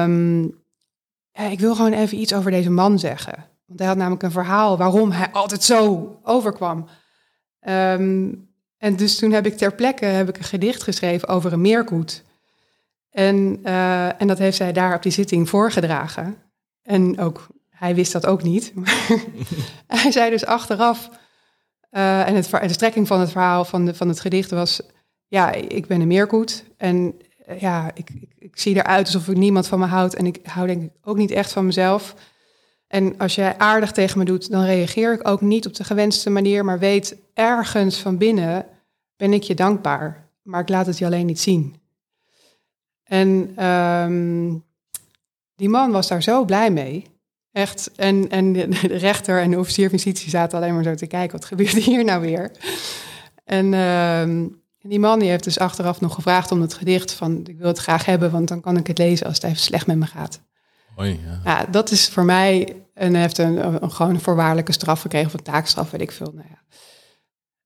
[0.04, 0.42] Um,
[1.32, 3.34] ja, ik wil gewoon even iets over deze man zeggen.
[3.66, 6.88] Want hij had namelijk een verhaal waarom hij altijd zo overkwam.
[7.60, 8.32] Ehm,
[8.78, 12.22] en dus toen heb ik ter plekke heb ik een gedicht geschreven over een meerkoet.
[13.10, 16.36] En, uh, en dat heeft zij daar op die zitting voorgedragen.
[16.82, 18.72] En ook, hij wist dat ook niet.
[20.02, 21.10] hij zei dus achteraf,
[21.90, 24.80] uh, en het, de strekking van het verhaal van, de, van het gedicht was...
[25.32, 27.14] Ja, ik ben een meerkoet en
[27.48, 30.14] uh, ja, ik, ik, ik, zie eruit alsof ik niemand van me houdt.
[30.14, 32.14] En ik hou denk ik ook niet echt van mezelf.
[32.86, 36.30] En als jij aardig tegen me doet, dan reageer ik ook niet op de gewenste
[36.30, 36.64] manier...
[36.64, 38.66] maar weet ergens van binnen
[39.16, 40.28] ben ik je dankbaar.
[40.42, 41.76] Maar ik laat het je alleen niet zien.
[43.04, 44.64] En um,
[45.54, 47.06] die man was daar zo blij mee.
[47.52, 47.90] Echt.
[47.96, 48.66] En, en de
[49.08, 51.38] rechter en de officier van justitie zaten alleen maar zo te kijken.
[51.38, 52.50] Wat gebeurt hier nou weer?
[53.44, 57.46] En um, die man die heeft dus achteraf nog gevraagd om het gedicht van...
[57.46, 59.86] ik wil het graag hebben, want dan kan ik het lezen als het even slecht
[59.86, 60.40] met me gaat.
[60.96, 61.40] Ja.
[61.44, 61.64] ja.
[61.64, 62.76] dat is voor mij...
[62.94, 66.32] En heeft een, een, gewoon een voorwaardelijke straf gekregen, of een taakstraf, weet ik veel.
[66.34, 66.58] Nou ja.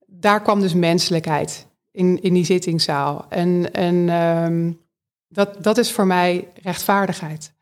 [0.06, 3.26] Daar kwam dus menselijkheid in, in die zittingszaal.
[3.28, 4.80] En, en um,
[5.28, 7.52] dat, dat is voor mij rechtvaardigheid.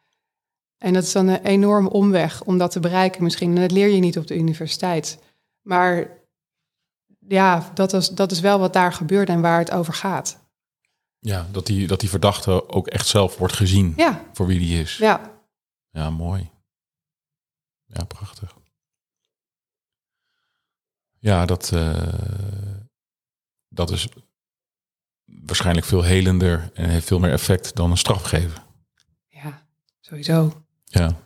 [0.78, 3.54] En dat is dan een enorme omweg om dat te bereiken misschien.
[3.54, 5.18] En dat leer je niet op de universiteit.
[5.62, 6.08] Maar
[7.28, 10.42] ja, dat is, dat is wel wat daar gebeurt en waar het over gaat.
[11.18, 14.24] Ja, dat die, dat die verdachte ook echt zelf wordt gezien ja.
[14.32, 14.96] voor wie die is.
[14.96, 15.32] Ja.
[15.90, 16.50] Ja, mooi.
[17.86, 18.56] Ja, prachtig.
[21.18, 22.14] Ja, dat, uh,
[23.68, 24.08] dat is
[25.24, 28.62] waarschijnlijk veel helender en heeft veel meer effect dan een straf geven.
[29.28, 29.66] Ja,
[30.00, 30.64] sowieso.
[30.84, 31.06] Ja.
[31.06, 31.16] Dus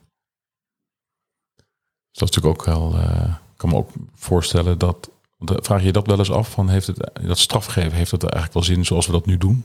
[2.18, 2.94] dat is natuurlijk ook wel.
[2.94, 5.10] Uh, ik kan me ook voorstellen dat.
[5.38, 6.50] Vraag je dat wel eens af?
[6.50, 9.64] Van heeft het, dat strafgeven, heeft dat eigenlijk wel zin zoals we dat nu doen?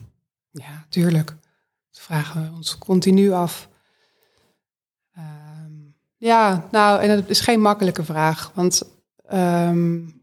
[0.52, 1.28] Ja, tuurlijk.
[1.92, 3.70] Dat vragen we ons continu af.
[5.18, 8.52] Um, ja, nou, en dat is geen makkelijke vraag.
[8.54, 8.84] Want
[9.34, 10.22] um,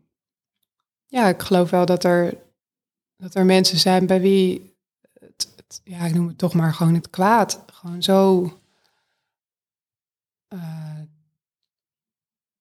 [1.06, 2.38] ja, ik geloof wel dat er
[3.16, 4.74] dat er mensen zijn bij wie,
[5.12, 8.42] het, ja, ik noem het toch maar gewoon het kwaad, gewoon zo
[10.48, 11.00] uh,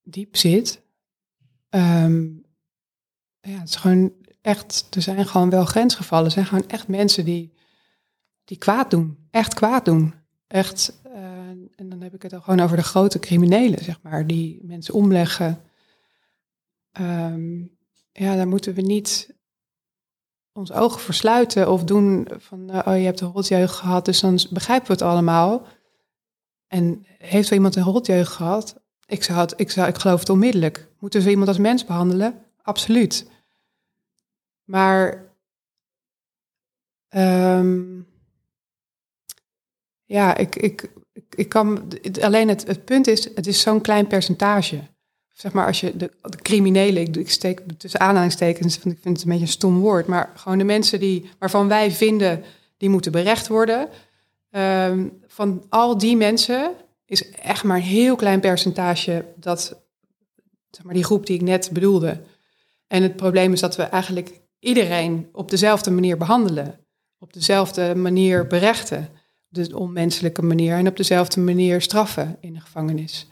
[0.03, 0.81] diep zit.
[1.69, 2.45] Um,
[3.49, 6.25] ja, het is gewoon echt, er zijn gewoon wel grensgevallen.
[6.25, 7.53] Er zijn gewoon echt mensen die,
[8.43, 10.13] die kwaad doen, echt kwaad doen.
[10.47, 11.13] Echt, uh,
[11.75, 14.93] en dan heb ik het al gewoon over de grote criminelen, zeg maar, die mensen
[14.93, 15.61] omleggen.
[16.99, 17.77] Um,
[18.11, 19.33] ja, daar moeten we niet
[20.51, 24.39] ons ogen versluiten of doen van, uh, oh je hebt een rotjeugd gehad, dus dan
[24.49, 25.65] begrijpen we het allemaal.
[26.67, 28.81] En heeft er iemand een rotjeugd gehad?
[29.05, 30.87] Ik, zou ik, zou, ik geloof het onmiddellijk.
[30.99, 32.45] Moeten we iemand als mens behandelen?
[32.61, 33.29] Absoluut.
[34.69, 35.31] Maar
[37.15, 38.07] um,
[40.05, 40.91] ja, ik, ik,
[41.35, 41.87] ik, kan.
[42.21, 44.81] Alleen het, het punt is, het is zo'n klein percentage
[45.39, 49.39] zeg maar, als je de, criminelen, ik, steek tussen aanhalingstekens, ik vind het een beetje
[49.39, 52.43] een stom woord, maar gewoon de mensen die, waarvan wij vinden,
[52.77, 53.89] die moeten berecht worden.
[54.51, 56.71] Um, van al die mensen
[57.05, 59.81] is echt maar een heel klein percentage dat,
[60.69, 62.21] zeg maar, die groep die ik net bedoelde.
[62.87, 66.79] En het probleem is dat we eigenlijk iedereen op dezelfde manier behandelen,
[67.19, 69.09] op dezelfde manier berechten,
[69.49, 73.27] de onmenselijke manier en op dezelfde manier straffen in de gevangenis.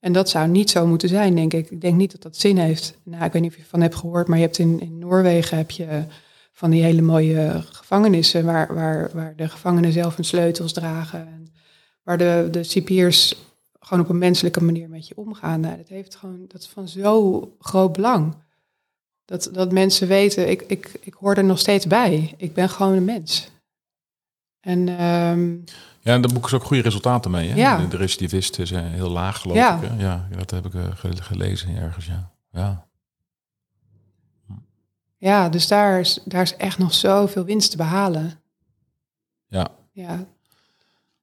[0.00, 1.70] En dat zou niet zo moeten zijn, denk ik.
[1.70, 2.98] Ik denk niet dat dat zin heeft.
[3.04, 5.56] Nou, ik weet niet of je van hebt gehoord, maar je hebt in, in Noorwegen
[5.56, 6.04] heb je
[6.52, 11.26] van die hele mooie gevangenissen waar, waar, waar de gevangenen zelf hun sleutels dragen.
[11.26, 11.52] En
[12.02, 13.36] waar de, de cipiers
[13.80, 15.60] gewoon op een menselijke manier met je omgaan.
[15.60, 18.34] Nou, dat, heeft gewoon, dat is van zo groot belang.
[19.26, 22.34] Dat, dat mensen weten, ik, ik, ik hoor er nog steeds bij.
[22.36, 23.50] Ik ben gewoon een mens.
[24.60, 25.64] En um,
[26.00, 27.48] ja, en daar boeken ze ook goede resultaten mee.
[27.48, 27.54] Hè?
[27.56, 27.86] Ja.
[27.86, 29.80] De, recidivisten zijn heel laag, geloof Ja.
[29.82, 29.88] ik.
[29.88, 30.02] Hè?
[30.02, 32.30] Ja, dat heb ik uh, gelezen ergens, ja.
[32.52, 32.86] Ja,
[35.18, 38.40] ja, dus daar is, daar is echt nog zoveel winst te behalen.
[39.48, 39.68] ja.
[39.92, 40.24] Ja,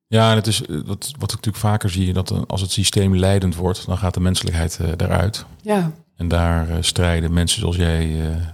[0.08, 2.72] Ja, en het is eh, wat, wat ik natuurlijk vaker zie, dat eh, als het
[2.72, 5.46] systeem leidend wordt, dan gaat de menselijkheid uh, eruit.
[5.62, 8.48] ja, En daar uh, strijden mensen zoals jij uh,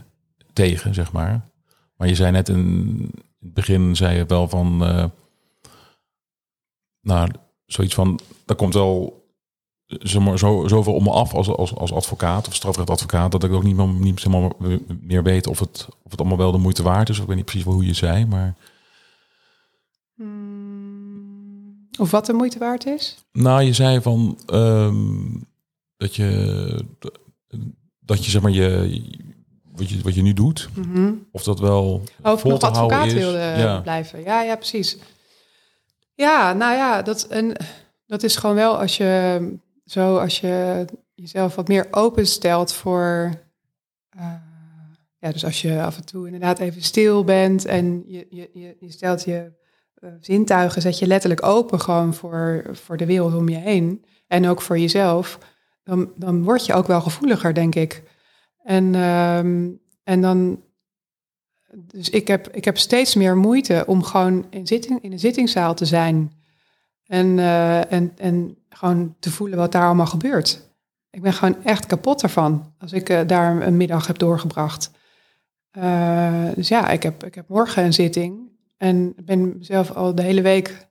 [0.53, 1.49] tegen, zeg maar.
[1.95, 5.05] Maar je zei net in, in het begin, zei je wel van, uh,
[7.01, 7.29] nou,
[7.65, 9.27] zoiets van, daar komt wel
[9.85, 13.63] zo, zo, zoveel om me af als, als, als advocaat of strafrechtadvocaat, dat ik ook
[13.63, 14.55] niet, meer, niet helemaal
[15.01, 17.19] meer weet of het, of het allemaal wel de moeite waard is.
[17.19, 18.55] Ik weet niet precies hoe je zei, maar...
[21.99, 23.25] Of wat de moeite waard is?
[23.31, 25.47] Nou, je zei van um,
[25.97, 26.85] dat je
[28.09, 29.01] dat je zeg maar je
[29.75, 31.27] wat je, wat je nu doet, Mm -hmm.
[31.31, 33.13] of dat wel of vol nog te houden advocaat is.
[33.13, 33.79] wilde ja.
[33.81, 34.23] blijven.
[34.23, 34.97] Ja, ja, precies.
[36.15, 37.55] Ja, nou ja, dat, en,
[38.05, 39.41] dat is gewoon wel als je
[39.85, 43.31] zo als je jezelf wat meer openstelt voor.
[44.09, 44.33] eh,
[45.19, 48.75] ja, dus als je af en toe inderdaad even stil bent en je, je, je,
[48.79, 49.51] je stelt je
[49.95, 54.05] eh, zintuigen, zet je letterlijk open gewoon voor, voor de wereld om je heen.
[54.27, 55.39] En ook voor jezelf.
[55.89, 58.03] Dan, dan word je ook wel gevoeliger, denk ik.
[58.63, 59.69] En, ehm,
[60.03, 60.61] en dan.
[61.71, 65.73] Dus ik heb, ik heb steeds meer moeite om gewoon in, zitting, in een zittingszaal
[65.73, 66.31] te zijn.
[67.05, 70.69] En, eh, en, en gewoon te voelen wat daar allemaal gebeurt.
[71.09, 74.91] Ik ben gewoon echt kapot ervan als ik eh, daar een middag heb doorgebracht.
[75.71, 78.49] Eh, dus ja, ik heb, ik heb morgen een zitting.
[78.77, 80.87] En ben mezelf al de hele week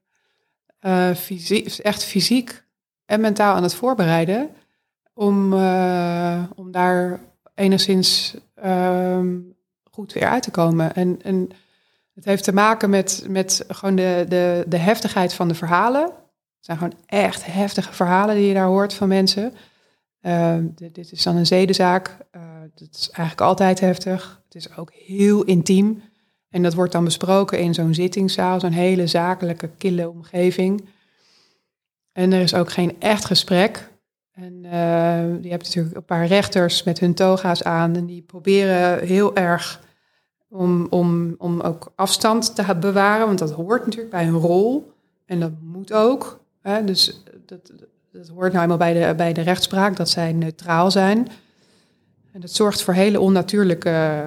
[1.17, 2.65] fysiek, echt fysiek
[3.05, 4.51] en mentaal aan het voorbereiden.
[5.19, 7.21] Om, eh, om daar
[7.55, 9.37] enigszins ehm,
[9.91, 10.95] goed weer uit te komen.
[10.95, 11.51] En, en
[12.15, 16.03] het heeft te maken met, met gewoon de, de, de heftigheid van de verhalen.
[16.03, 16.13] Het
[16.61, 19.55] zijn gewoon echt heftige verhalen die je daar hoort van mensen.
[20.21, 22.17] Ehm, dit, dit is dan een zedenzaak.
[22.37, 22.43] Uh,
[22.75, 24.43] dat is eigenlijk altijd heftig.
[24.45, 26.03] Het is ook heel intiem.
[26.51, 30.89] En dat wordt dan besproken in zo'n zittingszaal, zo'n hele zakelijke, kille omgeving.
[32.13, 33.91] En er is ook geen echt gesprek.
[34.39, 37.97] En uh, je hebt natuurlijk een paar rechters met hun toga's aan.
[37.97, 39.81] En die proberen heel erg
[40.49, 43.27] om, om, om ook afstand te bewaren.
[43.27, 44.93] Want dat hoort natuurlijk bij hun rol.
[45.27, 46.45] En dat moet ook.
[46.63, 46.85] Hè?
[46.85, 47.73] Dus dat,
[48.13, 51.29] dat hoort nou eenmaal bij de, bij de rechtspraak, dat zij neutraal zijn.
[52.33, 54.27] En dat zorgt voor hele onnatuurlijke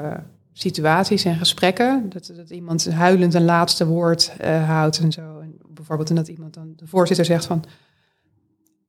[0.54, 2.10] situaties en gesprekken.
[2.10, 5.40] Dat, dat iemand huilend een laatste woord uh, houdt en zo.
[5.40, 7.64] En bijvoorbeeld en dat iemand dan, de voorzitter zegt van...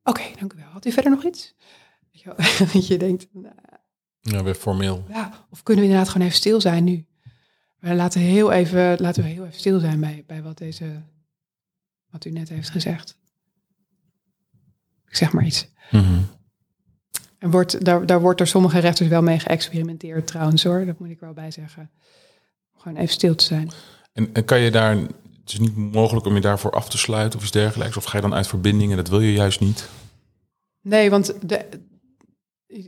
[0.03, 0.65] Oké, okay, dank u wel.
[0.65, 1.55] Had u verder nog iets?
[2.73, 3.27] Dat je denkt...
[3.31, 3.55] Nou,
[4.21, 5.03] ja, weer formeel.
[5.09, 7.05] Ja, of kunnen we inderdaad gewoon even stil zijn nu?
[7.79, 11.01] Maar laten, heel even, laten we heel even stil zijn bij, bij wat, deze,
[12.09, 13.17] wat u net heeft gezegd.
[15.07, 15.67] Ik zeg maar iets.
[15.91, 16.25] Mm -hmm.
[17.37, 20.85] En wordt, daar, daar wordt door sommige rechters wel mee geëxperimenteerd trouwens hoor.
[20.85, 21.91] Dat moet ik wel bij zeggen.
[22.77, 23.71] Gewoon even stil te zijn.
[24.13, 24.97] En, en kan je daar...
[25.43, 27.97] Het is niet mogelijk om je daarvoor af te sluiten of iets dergelijks?
[27.97, 29.89] Of ga je dan uit verbinding en dat wil je juist niet?
[30.81, 31.65] Nee, want de,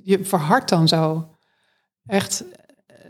[0.03, 1.29] je verhardt dan zo.
[2.05, 2.43] Echt,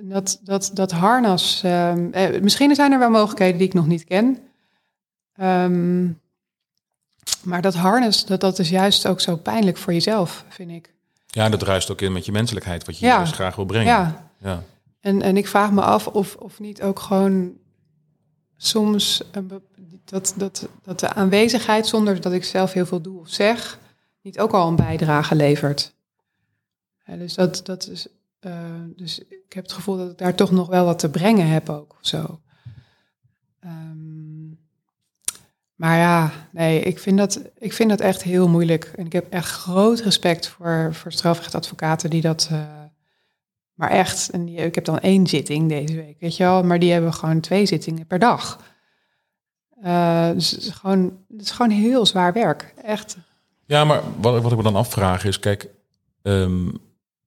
[0.02, 1.62] dat, dat, dat harnas...
[1.66, 4.40] Um, eh, misschien zijn er wel mogelijkheden die ik nog niet ken.
[5.42, 6.22] Um,
[7.44, 10.94] maar dat harnas, dat, dat is juist ook zo pijnlijk voor jezelf, vind ik.
[11.26, 13.20] Ja, dat ruist ook in met je menselijkheid, wat je ja.
[13.20, 13.88] dus graag wil brengen.
[13.88, 14.30] Ja.
[14.40, 14.64] ja.
[15.00, 17.54] En, en ik vraag me af of, of niet ook gewoon
[18.58, 19.52] soms een,
[20.06, 23.80] dat, dat, dat de aanwezigheid, zonder dat ik zelf heel veel doe of zeg,
[24.22, 25.94] niet ook al een bijdrage levert.
[27.06, 28.08] Dus dat, dat is.
[28.42, 28.54] Uh,
[28.96, 31.70] dus ik heb het gevoel dat ik daar toch nog wel wat te brengen heb
[31.70, 31.98] ook.
[32.02, 32.42] Zo.
[33.66, 34.60] Um,
[35.76, 38.94] maar ja, nee, ik vind, dat, ik vind dat echt heel moeilijk.
[38.96, 42.50] En ik heb echt groot respect voor, voor strafrechtadvocaten die dat.
[42.52, 42.85] Uh,
[43.76, 46.80] maar echt, en die, ik heb dan één zitting deze week, weet je wel, maar
[46.80, 48.60] die hebben gewoon twee zittingen per dag.
[49.84, 53.18] Uh, dus het is, gewoon, het is gewoon heel zwaar werk, echt.
[53.66, 55.70] Ja, maar wat, wat ik me dan afvraag is, kijk,
[56.22, 56.78] um,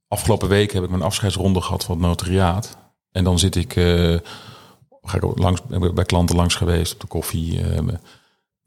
[0.08, 2.76] afgelopen week heb ik mijn afscheidsronde gehad van het notariaat.
[3.10, 4.18] En dan zit ik, uh,
[5.02, 5.62] ga ik langs,
[5.94, 7.60] bij klanten langs geweest op de koffie.
[7.60, 8.00] Uh, en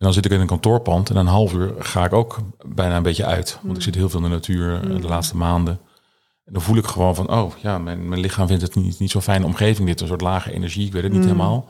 [0.07, 3.03] dan zit ik in een kantoorpand en een half uur ga ik ook bijna een
[3.03, 3.59] beetje uit.
[3.61, 5.79] Want ik zit heel veel in de natuur de laatste maanden.
[6.51, 9.11] En dan voel ik gewoon van, oh ja, mijn, mijn lichaam vindt het niet, niet
[9.11, 9.87] zo'n fijne omgeving.
[9.87, 11.27] Dit een soort lage energie, ik weet het niet mm.
[11.27, 11.69] helemaal.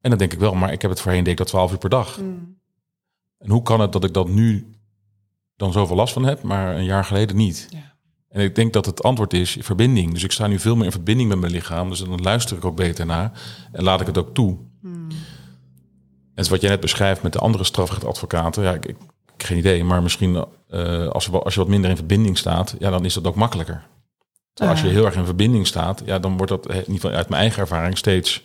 [0.00, 1.78] En dan denk ik wel, maar ik heb het voorheen deed ik dat 12 uur
[1.78, 2.20] per dag.
[2.20, 2.58] Mm.
[3.38, 4.74] En hoe kan het dat ik dat nu
[5.56, 7.66] dan zoveel last van heb, maar een jaar geleden niet?
[7.70, 7.94] Ja.
[8.28, 10.12] En ik denk dat het antwoord is verbinding.
[10.12, 11.88] Dus ik sta nu veel meer in verbinding met mijn lichaam.
[11.88, 14.58] Dus dan luister ik ook beter naar en laat ik het ook toe.
[14.80, 15.08] Mm.
[16.34, 18.96] En wat jij net beschrijft met de andere strafrechtadvocaten, ja, ik, ik,
[19.36, 22.90] geen idee, maar misschien uh, als, je, als je wat minder in verbinding staat, ja,
[22.90, 23.86] dan is dat ook makkelijker.
[24.52, 27.10] Terwijl als je heel erg in verbinding staat, ja, dan wordt dat in ieder geval
[27.10, 28.44] uit mijn eigen ervaring steeds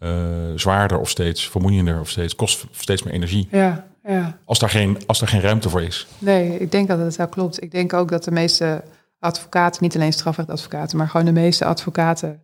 [0.00, 0.10] uh,
[0.54, 3.48] zwaarder of steeds vermoeiender of steeds kost steeds meer energie.
[3.50, 4.38] Ja, ja.
[4.44, 6.06] Als daar geen, als daar geen ruimte voor is.
[6.18, 7.62] Nee, ik denk dat het wel klopt.
[7.62, 8.82] Ik denk ook dat de meeste
[9.18, 12.42] advocaten, niet alleen strafrechtadvocaten, maar gewoon de meeste advocaten,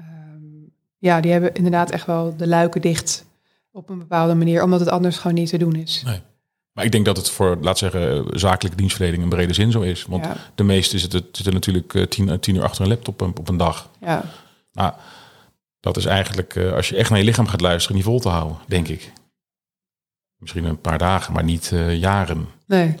[0.00, 3.24] um, ja, die hebben inderdaad echt wel de luiken dicht
[3.72, 6.02] op een bepaalde manier, omdat het anders gewoon niet te doen is.
[6.06, 6.20] Nee.
[6.72, 10.04] Maar ik denk dat het voor, laat zeggen, zakelijke dienstverlening in brede zin zo is.
[10.04, 10.36] Want Ja.
[10.54, 13.88] de meeste zitten, zitten natuurlijk eh, tien, tien uur achter een laptop op, een dag.
[14.00, 14.24] Ja,
[14.72, 14.92] Nou,
[15.80, 18.28] dat is eigenlijk, eh, als je echt naar je lichaam gaat luisteren, niet vol te
[18.28, 19.12] houden, denk ik.
[20.36, 22.48] Misschien een paar dagen, maar niet eh, jaren.
[22.66, 22.94] nee.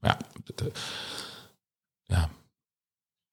[0.00, 0.16] Ja,
[0.56, 0.66] eh,
[2.04, 2.28] ja.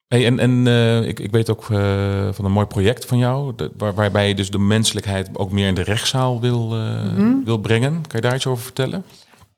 [0.08, 3.56] Hey, en en eh, ik, ik weet ook eh, van een mooi project van jou,
[3.56, 7.44] de- waar, waarbij je dus de menselijkheid ook meer in de rechtszaal wil, eh, Mhm.
[7.44, 7.92] wil brengen.
[8.08, 9.06] Kan je daar iets over vertellen?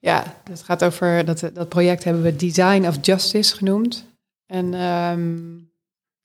[0.08, 4.06] Ja, het gaat over dat, dat project hebben we Design of Justice genoemd.
[4.46, 5.60] En ehm,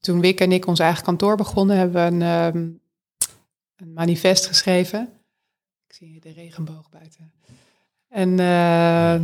[0.00, 2.68] toen Wick en ik ons eigen kantoor begonnen, hebben we een, ehm,
[3.76, 5.08] een manifest geschreven.
[5.86, 7.32] Ik zie de regenboog buiten.
[8.08, 9.20] En uh,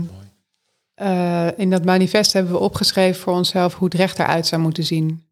[1.03, 4.85] uh, in dat manifest hebben we opgeschreven voor onszelf hoe het recht eruit zou moeten
[4.85, 5.25] zien.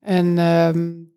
[0.00, 1.12] En um,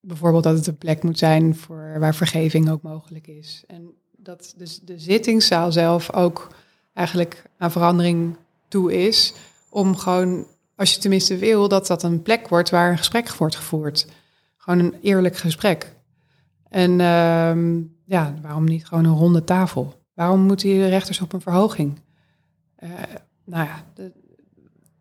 [0.00, 3.64] bijvoorbeeld dat het een plek moet zijn voor, waar vergeving ook mogelijk is.
[3.66, 6.54] En dat dus de zittingszaal zelf ook
[6.92, 8.36] eigenlijk aan verandering
[8.68, 9.34] toe is.
[9.70, 13.56] Om gewoon, als je tenminste wil, dat dat een plek wordt waar een gesprek wordt
[13.56, 14.06] gevoerd.
[14.56, 15.96] Gewoon een eerlijk gesprek.
[16.68, 19.94] En uh, ja, waarom niet gewoon een ronde tafel?
[20.14, 22.00] Waarom moeten de rechters op een verhoging?
[22.78, 22.90] Uh,
[23.44, 23.84] nou ja,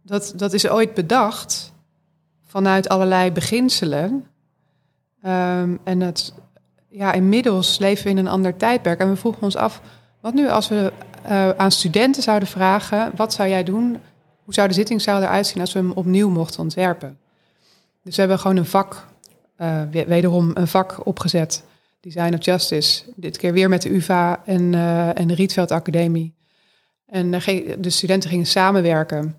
[0.02, 1.74] dat, dat is ooit bedacht
[2.46, 4.12] vanuit allerlei beginselen.
[5.26, 6.34] Um, en het,
[6.94, 9.00] ja, inmiddels leven we in een ander tijdperk.
[9.00, 9.82] En we vroegen ons af,
[10.20, 10.92] wat nu als we
[11.26, 13.98] uh, aan studenten zouden vragen, wat zou jij doen?
[14.44, 17.18] Hoe zou de zittingszaal eruit zien als we hem opnieuw mochten ontwerpen?
[18.04, 19.08] Dus we hebben gewoon een vak,
[19.58, 21.64] uh, wederom een vak opgezet,
[22.00, 23.04] Design of Justice.
[23.16, 26.34] Dit keer weer met de UvA en, uh, en de Rietveld Academie.
[27.06, 27.32] En
[27.80, 29.36] de studenten gingen samenwerken.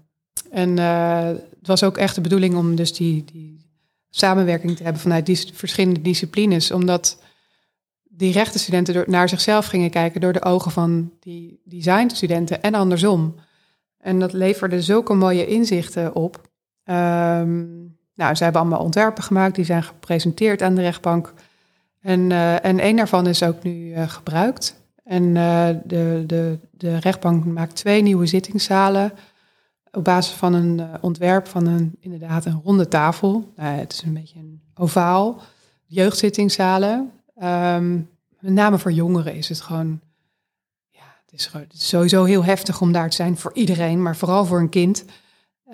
[0.51, 3.67] En het was ook echt de bedoeling om dus die, die
[4.11, 7.19] samenwerking te hebben vanuit die verschillende disciplines, omdat
[8.17, 13.35] die rechtenstudenten naar zichzelf gingen kijken door de ogen van die designstudenten en andersom.
[13.99, 16.37] En dat leverde zulke mooie inzichten op.
[16.85, 21.35] Um, nou, ze hebben allemaal ontwerpen gemaakt, die zijn gepresenteerd aan de rechtbank.
[22.01, 24.83] En, uh, en een daarvan is ook nu uh, gebruikt.
[25.05, 29.13] En uh, de, de, de rechtbank maakt twee nieuwe zittingszalen
[29.91, 33.53] op basis van een ontwerp van een, inderdaad een ronde tafel.
[33.57, 35.41] Nou, het is een beetje een ovaal.
[35.85, 37.11] Jeugdzittingszalen.
[37.43, 40.01] Um, met name voor jongeren is het gewoon,
[40.91, 41.33] ja, het
[41.73, 45.05] is, sowieso heel heftig om daar te zijn voor iedereen, maar vooral voor een kind.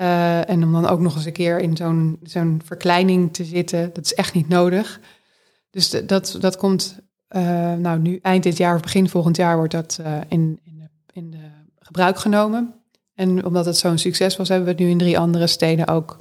[0.01, 1.77] Uh, en om dan ook nog eens een keer in
[2.23, 5.01] zo'n verkleining te zitten, dat is echt niet nodig.
[5.71, 6.99] Dus dat, dat komt,
[7.31, 10.91] uh, nou nu eind dit jaar of begin volgend jaar wordt dat uh, in, in,
[11.13, 11.35] in
[11.79, 12.75] gebruik genomen.
[13.15, 16.19] En omdat het zo'n succes was, hebben we het nu in drie andere steden ook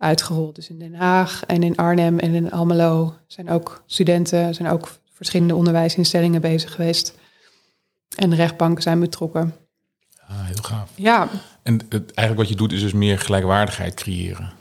[0.00, 0.54] uitgerold.
[0.54, 4.88] Dus in Den Haag en in Arnhem en in Almelo zijn ook studenten, zijn ook
[5.12, 7.14] verschillende onderwijsinstellingen bezig geweest.
[8.16, 9.54] En de rechtbanken zijn betrokken.
[10.28, 10.90] Ah, heel gaaf.
[10.94, 11.28] Ja.
[11.62, 14.52] En het, eigenlijk wat je doet is dus meer gelijkwaardigheid creëren.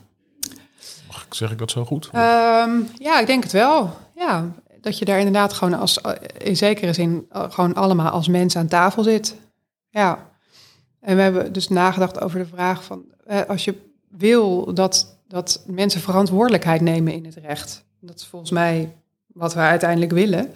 [1.08, 2.06] Mag ik, zeg ik dat zo goed?
[2.06, 3.98] Um, ja, ik denk het wel.
[4.16, 6.02] Ja, dat je daar inderdaad gewoon als,
[6.38, 9.36] in zekere zin, gewoon allemaal als mens aan tafel zit.
[9.90, 10.28] Ja.
[11.00, 13.76] En we hebben dus nagedacht over de vraag van, eh, als je
[14.10, 17.86] wil dat, dat mensen verantwoordelijkheid nemen in het recht.
[18.00, 18.96] Dat is volgens mij
[19.28, 20.52] wat we uiteindelijk willen.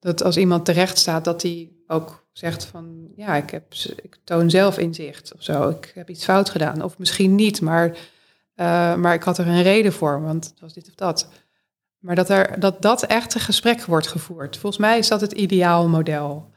[0.00, 4.50] Dat als iemand terecht staat, dat hij ook zegt van ja, ik, heb, ik toon
[4.50, 5.68] zelf inzicht of zo.
[5.68, 6.82] Ik heb iets fout gedaan.
[6.82, 10.72] Of misschien niet, maar, uh, maar ik had er een reden voor, want het was
[10.72, 11.28] dit of dat.
[11.98, 14.56] Maar dat, er, dat dat echt een gesprek wordt gevoerd.
[14.56, 16.50] Volgens mij is dat het ideaal model.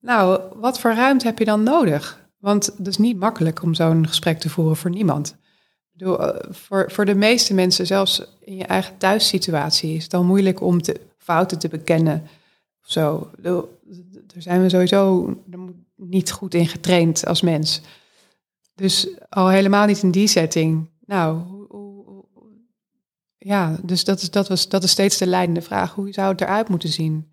[0.00, 2.26] Nou, wat voor ruimte heb je dan nodig?
[2.38, 5.36] Want het is niet makkelijk om zo'n gesprek te voeren voor niemand.
[5.98, 10.60] Eh, voor, voor de meeste mensen, zelfs in je eigen thuissituatie, is het dan moeilijk
[10.60, 12.26] om te, fouten te bekennen.
[12.80, 13.30] Zo.
[13.36, 13.62] Daar
[14.38, 15.34] zijn we sowieso
[15.96, 17.80] niet goed in getraind als mens.
[18.74, 20.88] Dus al helemaal niet in die setting.
[21.06, 21.42] Nou,
[23.38, 25.94] ja, dus dat is, dat, was, dat is steeds de leidende vraag.
[25.94, 27.30] Hoe zou het eruit moeten zien?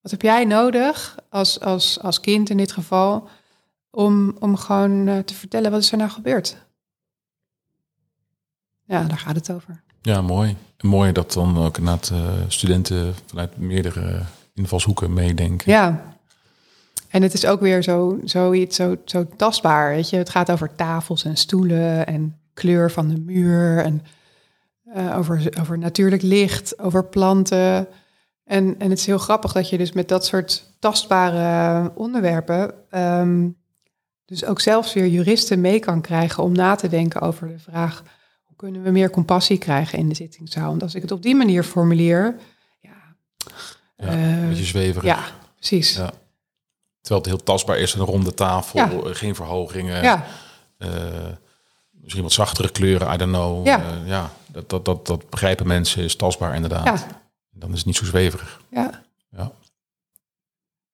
[0.00, 3.28] Wat heb jij nodig als, als, als kind in dit geval
[3.90, 6.56] om, om gewoon eh, te vertellen wat is er nou gebeurd?
[8.90, 9.80] Ja, daar gaat het over.
[10.02, 10.56] Ja, mooi.
[10.76, 14.20] En mooi dat dan ook inderdaad uh, studenten vanuit meerdere
[14.54, 15.72] invalshoeken meedenken.
[15.72, 16.02] Ja.
[17.08, 19.90] En het is ook weer zo, zoiets zo, zo tastbaar.
[19.90, 20.16] Weet je?
[20.16, 23.78] Het gaat over tafels en stoelen en kleur van de muur.
[23.78, 24.02] En
[24.96, 27.86] uh, over, over natuurlijk licht, over planten.
[28.44, 32.74] En, en het is heel grappig dat je dus met dat soort tastbare onderwerpen.
[32.90, 33.56] Um,
[34.24, 38.02] dus ook zelfs weer juristen mee kan krijgen om na te denken over de vraag
[38.60, 40.68] kunnen we meer compassie krijgen in de zittingszaal.
[40.68, 42.36] Want als ik het op die manier formuleer,
[42.80, 43.16] ja...
[43.96, 45.04] Ja, uh, beetje zweverig.
[45.04, 45.24] Ja,
[45.56, 45.94] precies.
[45.94, 46.12] Ja.
[47.00, 48.90] Terwijl het heel tastbaar is, een ronde tafel, ja.
[48.90, 50.02] Eh, geen verhogingen.
[50.02, 50.26] Ja.
[50.78, 50.88] Uh,
[51.90, 53.66] misschien wat zachtere kleuren, I don't know.
[53.66, 56.84] Ja, uh, ja dat, dat, dat, dat begrijpen mensen, is tastbaar inderdaad.
[56.84, 57.06] Ja.
[57.50, 58.60] Dan is het niet zo zweverig.
[58.70, 59.02] Ja.
[59.30, 59.52] ja.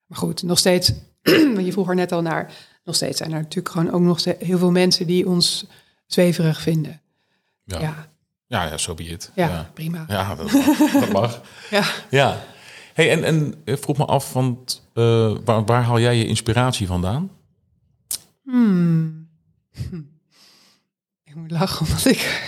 [0.06, 0.92] Maar goed, nog steeds,
[1.66, 2.52] je vroeg er net al naar,
[2.84, 5.66] nog steeds zijn er natuurlijk gewoon ook nog heel veel mensen die ons
[6.06, 7.00] zweverig vinden.
[7.66, 7.80] Ja.
[7.80, 8.08] Ja,
[8.46, 9.30] Ja, ja, zo so be it.
[9.34, 9.70] ja, ja.
[9.74, 10.04] prima.
[10.08, 10.92] Ja, dat mag.
[11.00, 11.40] dat mag.
[11.70, 11.84] Ja.
[12.10, 12.44] Ja.
[12.94, 16.86] Hey, en, en ik vroeg me af, want, uh, waar, waar haal jij je inspiratie
[16.86, 17.30] vandaan?
[18.42, 19.28] Hmm.
[19.72, 20.00] Hm.
[21.24, 22.44] Ik moet lachen omdat ik...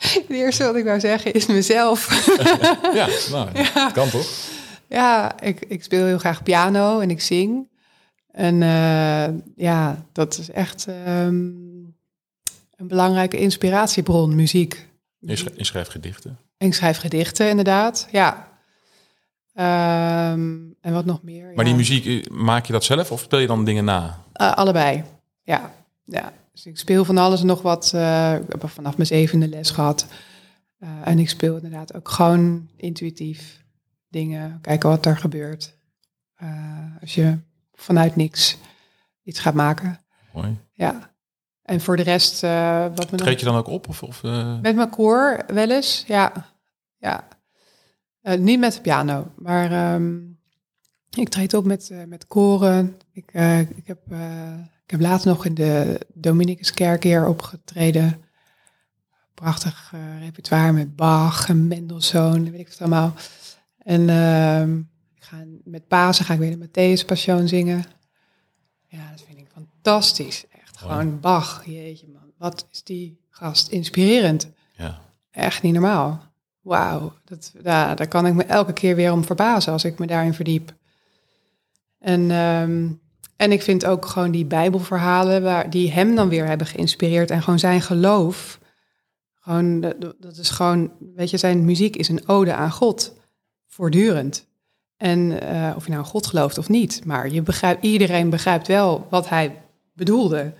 [0.00, 2.26] Het eerste wat ik wou zeggen is mezelf.
[2.94, 3.90] ja, nou, ja.
[3.90, 4.26] kan toch?
[4.88, 7.68] Ja, ik, ik speel heel graag piano en ik zing.
[8.32, 11.69] En uh, ja, dat is echt um,
[12.80, 14.88] een belangrijke inspiratiebron, muziek.
[15.18, 16.38] Je schrijft gedichten?
[16.58, 18.48] Ik schrijf gedichten, inderdaad, ja.
[19.54, 21.52] Um, en wat nog meer.
[21.54, 24.24] Maar die muziek, eh, maak je dat zelf of speel je dan dingen na?
[24.40, 25.04] Uh, allebei,
[25.42, 25.74] ja.
[26.04, 26.32] ja.
[26.52, 27.92] Dus ik speel van alles en nog wat.
[27.94, 30.06] Uh, ik heb vanaf mijn zevende les gehad.
[30.78, 33.64] Uh, en ik speel inderdaad ook gewoon intuïtief
[34.08, 34.58] dingen.
[34.60, 35.76] Kijken wat er gebeurt.
[37.00, 37.38] als je
[37.72, 38.56] vanuit niks
[39.22, 40.00] iets gaat maken.
[40.32, 40.58] Mooi.
[40.72, 41.09] Ja.
[41.70, 42.42] En voor de rest...
[42.42, 43.88] Uh, wat Treed je dan ook op?
[43.88, 44.60] Of, of uh...
[44.60, 46.32] Met mijn koor wel eens, ja.
[46.98, 47.28] ja.
[48.22, 50.38] Uh, niet met de piano, maar um,
[51.10, 52.96] ik treed op met, met koren.
[53.12, 53.24] Ik,
[53.76, 53.98] ik, heb,
[54.84, 58.24] ik heb laatst nog in de Dominicuskerk hier opgetreden.
[59.34, 63.14] Prachtig repertoire met Bach en Mendelssohn, weet ik het allemaal.
[63.78, 64.78] En ehm,
[65.14, 67.84] ik ga met Pasen ga ik weer de Matthäus Passion zingen.
[68.88, 70.44] Ja, dat vind ik fantastisch.
[70.80, 72.32] Gewoon Bach, jeetje man.
[72.38, 74.48] Wat is die gast inspirerend.
[74.76, 75.00] Ja.
[75.30, 76.22] Echt niet normaal.
[76.60, 80.06] Wauw, dat, daar, daar kan ik me elke keer weer om verbazen als ik me
[80.06, 80.74] daarin verdiep.
[81.98, 83.00] En, um,
[83.36, 87.42] en ik vind ook gewoon die Bijbelverhalen waar, die hem dan weer hebben geïnspireerd en
[87.42, 88.58] gewoon zijn geloof.
[89.34, 93.14] Gewoon, dat, dat is gewoon, weet je, zijn muziek is een ode aan God.
[93.66, 94.46] Voortdurend.
[94.96, 99.06] En uh, of je nou God gelooft of niet, maar je begrijpt, iedereen begrijpt wel
[99.10, 99.62] wat hij
[99.92, 100.52] bedoelde.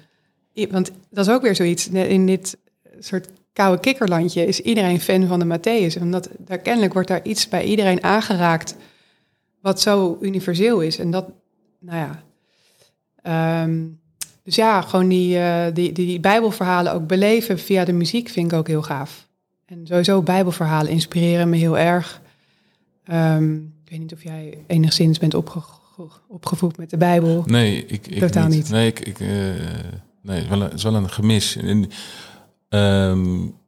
[0.68, 1.88] Want dat is ook weer zoiets.
[1.88, 2.58] In dit
[2.98, 6.02] soort koude kikkerlandje is iedereen fan van de Matthäus.
[6.02, 8.76] Omdat daar kennelijk wordt daar iets bij iedereen aangeraakt
[9.60, 10.98] wat zo universeel is.
[10.98, 11.30] En dat,
[11.80, 12.22] nou ja.
[13.62, 14.00] Um,
[14.42, 18.58] dus ja, gewoon die, uh, die, die, Bijbelverhalen ook beleven via de muziek vind ik
[18.58, 19.28] ook heel gaaf.
[19.66, 22.20] En sowieso Bijbelverhalen inspireren me heel erg.
[23.12, 25.62] Um, ik weet niet of jij enigszins bent opge
[26.28, 27.42] opgevoed met de Bijbel.
[27.46, 28.56] Nee, ik, ik totaal niet.
[28.56, 28.70] niet.
[28.70, 29.28] Nee, ik, ik uh,
[30.22, 31.56] nee, het is, wel een, het is wel een gemis.
[31.56, 31.90] En,
[32.68, 33.58] um,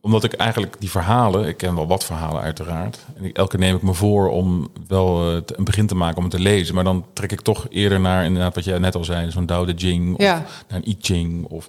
[0.00, 2.98] omdat ik eigenlijk die verhalen, ik ken wel wat verhalen uiteraard.
[3.16, 6.22] En ik, elke neem ik me voor om wel uh, een begin te maken om
[6.22, 6.74] het te lezen.
[6.74, 9.64] Maar dan trek ik toch eerder naar, inderdaad, wat jij net al zei, zo'n Tao
[9.64, 10.14] Te Ching.
[10.14, 10.44] Of ja.
[10.68, 11.44] naar een I Ching.
[11.44, 11.68] Of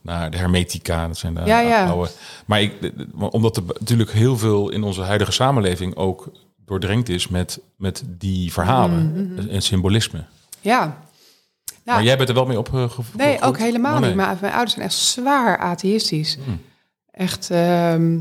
[0.00, 1.06] naar de Hermetica.
[1.06, 1.86] Dat zijn de ja, ja.
[1.86, 2.10] oude.
[2.46, 2.92] Maar ik,
[3.30, 6.30] omdat er natuurlijk heel veel in onze huidige samenleving ook
[6.64, 9.48] doordrenkt is met, met die verhalen Mm, mhm.
[9.48, 10.24] en symbolisme.
[10.60, 10.96] Ja.
[11.84, 13.16] Nou, maar jij bent er wel mee opgevoed?
[13.16, 14.08] Nee, ook helemaal Oh, nee.
[14.08, 14.16] niet.
[14.18, 16.38] Maar mijn ouders zijn echt zwaar atheïstisch.
[16.44, 16.60] Hmm.
[17.10, 18.18] Echt, ehm,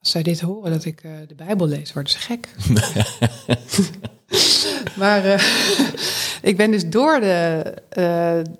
[0.00, 2.48] als zij dit horen dat ik eh, de Bijbel lees, worden ze gek.
[4.98, 5.42] maar eh,
[6.42, 8.04] ik ben dus door de, eh,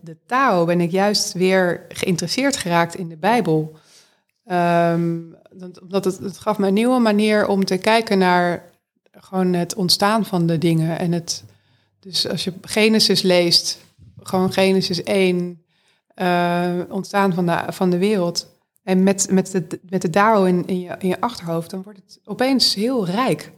[0.00, 3.76] de Tao ben ik juist weer geïnteresseerd geraakt in de Bijbel.
[4.46, 5.18] Ehm,
[5.52, 8.70] dat- omdat het, het gaf me een nieuwe manier om te kijken naar
[9.12, 10.98] gewoon het ontstaan van de dingen.
[10.98, 11.44] En het,
[12.00, 13.78] dus als je Genesis leest,
[14.22, 15.62] gewoon Genesis 1,
[16.14, 18.50] eh, ontstaan van de, van de wereld.
[18.82, 21.98] En met, met, de, met de Dao in, in, je, in je achterhoofd, dan wordt
[22.04, 23.52] het opeens heel rijk.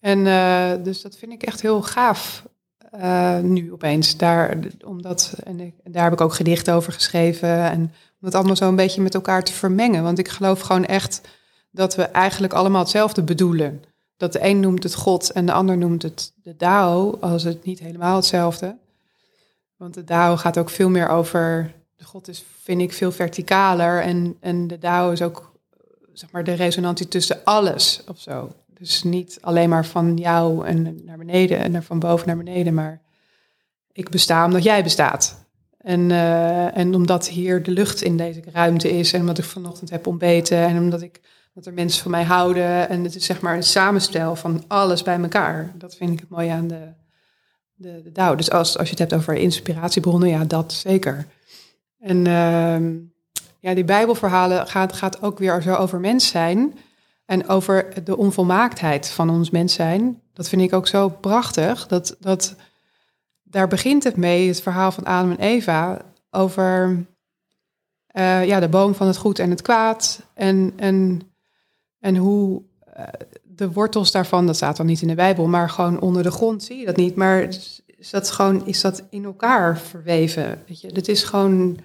[0.00, 2.44] En eh, dus dat vind ik echt heel gaaf
[2.90, 4.16] eh, nu opeens.
[4.16, 7.48] Daar, omdat, en, daar heb ik ook gedichten over geschreven.
[7.48, 7.80] En
[8.20, 10.02] om het allemaal zo een beetje met elkaar te vermengen.
[10.02, 11.20] Want ik geloof gewoon echt
[11.70, 13.82] dat we eigenlijk allemaal hetzelfde bedoelen.
[14.16, 17.64] Dat de een noemt het God en de ander noemt het de Dao, als het
[17.64, 18.76] niet helemaal hetzelfde.
[19.76, 21.74] Want de Dao gaat ook veel meer over.
[21.96, 24.02] De God is, vind ik, veel verticaler.
[24.02, 25.52] En, en de Dao is ook,
[26.12, 28.52] zeg maar, de resonantie tussen alles of zo.
[28.78, 33.00] Dus niet alleen maar van jou en naar beneden en van boven naar beneden, maar
[33.92, 35.44] ik besta omdat jij bestaat.
[35.78, 39.90] En, eh, en omdat hier de lucht in deze ruimte is en omdat ik vanochtend
[39.90, 41.20] heb ontbeten en omdat ik
[41.54, 42.88] dat er mensen van mij houden.
[42.88, 45.72] En het is zeg maar een samenstel van alles bij elkaar.
[45.74, 46.92] Dat vind ik het mooie aan de,
[47.76, 48.32] de, de.
[48.36, 51.26] Dus als, als je het hebt over inspiratiebronnen, ja, dat zeker.
[51.98, 52.94] En ehm,
[53.60, 56.78] ja, die Bijbelverhalen gaat, gaat ook weer zo over mens zijn.
[57.26, 60.20] En over de onvolmaaktheid van ons mens zijn.
[60.32, 61.86] Dat vind ik ook zo prachtig.
[61.86, 62.54] Dat, dat,
[63.42, 66.00] daar begint het mee, het verhaal van Adam en Eva.
[66.30, 67.06] Over
[68.06, 70.22] eh, ja, de boom van het goed en het kwaad.
[70.34, 71.20] En, en,
[71.98, 72.62] en hoe
[72.92, 73.04] eh,
[73.56, 76.62] de wortels daarvan, dat staat dan niet in de Bijbel, maar gewoon onder de grond
[76.62, 77.14] zie je dat niet.
[77.14, 77.42] Maar
[77.96, 80.62] is dat gewoon, is dat in elkaar verweven?
[80.66, 80.92] Weet je?
[80.92, 81.78] Dat is gewoon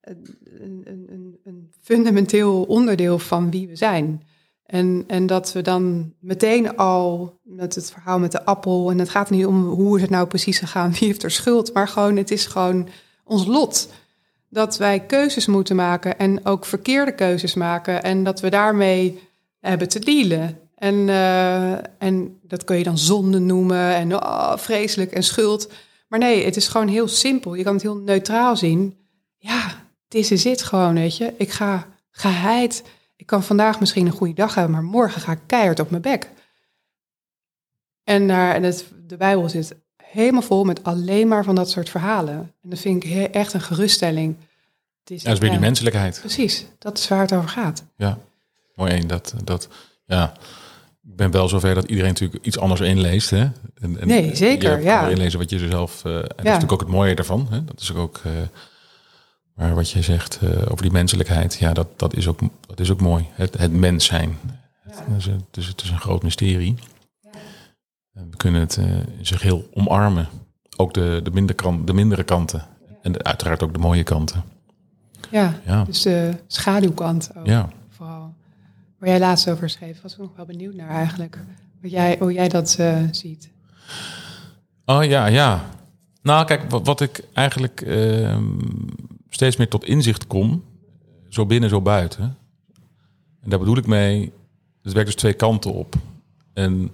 [0.00, 4.22] een, een, een, fundamenteel onderdeel van wie we zijn.
[4.66, 9.08] En, en dat we dan meteen al met het verhaal met de appel, en het
[9.08, 12.16] gaat niet om hoe is het nou precies gegaan, wie heeft er schuld, maar gewoon,
[12.16, 12.88] het is gewoon
[13.24, 13.88] ons lot.
[14.48, 18.02] Dat wij keuzes moeten maken en ook verkeerde keuzes maken.
[18.02, 19.20] En dat we daarmee
[19.60, 20.61] hebben te dealen.
[20.82, 25.72] En, uh, en dat kun je dan zonde noemen en oh, vreselijk en schuld.
[26.08, 27.54] Maar nee, het is gewoon heel simpel.
[27.54, 28.96] Je kan het heel neutraal zien.
[29.38, 31.34] Ja, dit is het gewoon, weet je.
[31.38, 32.84] Ik ga geheid.
[33.16, 36.02] Ik kan vandaag misschien een goede dag hebben, maar morgen ga ik keihard op mijn
[36.02, 36.30] bek.
[38.04, 41.88] En, daar, en het, de Bijbel zit helemaal vol met alleen maar van dat soort
[41.88, 42.54] verhalen.
[42.62, 44.36] En dat vind ik echt een geruststelling.
[45.00, 46.18] Het is, ja, dat is weer die menselijkheid.
[46.20, 47.84] Precies, dat is waar het over gaat.
[47.96, 48.18] Ja,
[48.74, 49.06] mooi één.
[49.06, 49.68] Dat, dat,
[50.04, 50.32] ja,
[51.08, 53.30] ik ben wel zover dat iedereen natuurlijk iets anders inleest.
[53.30, 53.50] Hè?
[53.74, 54.82] En, en nee, zeker.
[54.82, 55.08] Ja.
[55.08, 56.04] Inlezen wat je er zelf.
[56.04, 57.46] Uh, en dat is natuurlijk ook het mooie daarvan.
[57.50, 57.64] Hè?
[57.64, 58.20] Dat is ook.
[58.26, 58.32] Uh,
[59.54, 62.90] maar wat je zegt uh, over die menselijkheid, ja, dat, dat, is, ook, dat is
[62.90, 63.26] ook mooi.
[63.32, 64.38] Het, het mens zijn.
[64.84, 64.92] Ja.
[65.14, 66.74] Het, dus het is een groot mysterie.
[68.12, 70.28] We kunnen het in zich heel omarmen.
[70.76, 72.66] Ook de, de, minder kant, de mindere kanten.
[73.02, 74.44] En uiteraard ook de mooie kanten.
[75.30, 77.46] Ja, ja, dus de schaduwkant ook.
[77.46, 77.68] Ja.
[79.02, 81.38] Waar jij laatst over schreef, was ik nog wel benieuwd naar eigenlijk.
[81.80, 83.50] Wat jij, hoe jij dat uh, ziet.
[84.84, 85.64] Oh ja, ja.
[86.22, 88.38] Nou, kijk, wat, ik eigenlijk uh,
[89.28, 90.64] steeds meer tot inzicht kom,
[91.28, 92.36] zo binnen, zo buiten.
[93.40, 94.32] En daar bedoel ik mee,
[94.82, 95.94] het werkt dus twee kanten op.
[96.52, 96.90] En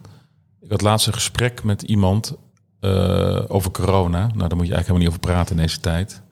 [0.61, 2.37] ik had laatst een gesprek met iemand
[2.81, 4.27] uh, over corona.
[4.27, 6.23] Nou, daar moet je eigenlijk helemaal niet over praten in deze tijd.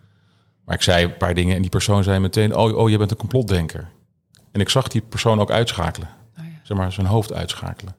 [0.65, 3.11] Maar ik zei een paar dingen en die persoon zei meteen: Oh, oh je bent
[3.11, 3.95] een complotdenker.
[4.57, 6.09] En ik zag die persoon ook uitschakelen.
[6.39, 6.51] Oh ja.
[6.63, 7.97] Zeg maar, zijn hoofd uitschakelen.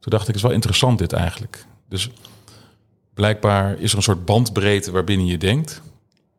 [0.00, 1.66] Toen dacht ik: Het is wel interessant, dit eigenlijk.
[1.88, 2.10] Dus
[3.14, 5.82] blijkbaar is er een soort bandbreedte waarbinnen je denkt.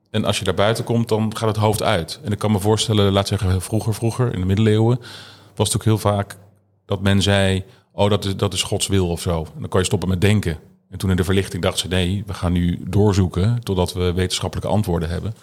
[0.09, 2.19] En als je daar buiten komt, dan gaat het hoofd uit.
[2.23, 4.99] En ik kan me voorstellen, laat zeggen, vroeger, vroeger in de middeleeuwen,
[5.55, 6.37] was het ook heel vaak
[6.85, 9.43] dat men zei: oh, dat is, dat is Gods wil of zo.
[9.55, 10.59] En dan kan je stoppen met denken.
[10.89, 14.71] En toen in de verlichting dacht ze, nee, we gaan nu doorzoeken totdat we wetenschappelijke
[14.71, 15.35] antwoorden hebben.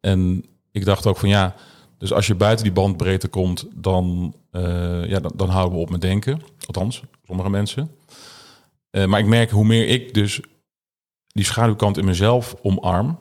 [0.00, 1.54] En ik dacht ook van ja,
[1.98, 5.90] dus als je buiten die bandbreedte komt, dan, uh, ja, dan, dan, houden we op
[5.90, 6.42] met denken.
[6.66, 7.90] Althans, sommige mensen.
[8.90, 10.40] Uh, maar ik merk hoe meer ik dus
[11.26, 13.18] die schaduwkant in mezelf omarm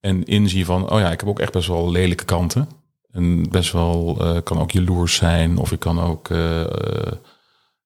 [0.00, 2.68] en inzie van, oh ja, ik heb ook echt best wel lelijke kanten.
[3.10, 6.28] En best wel, uh, kan ook jaloers zijn of ik kan ook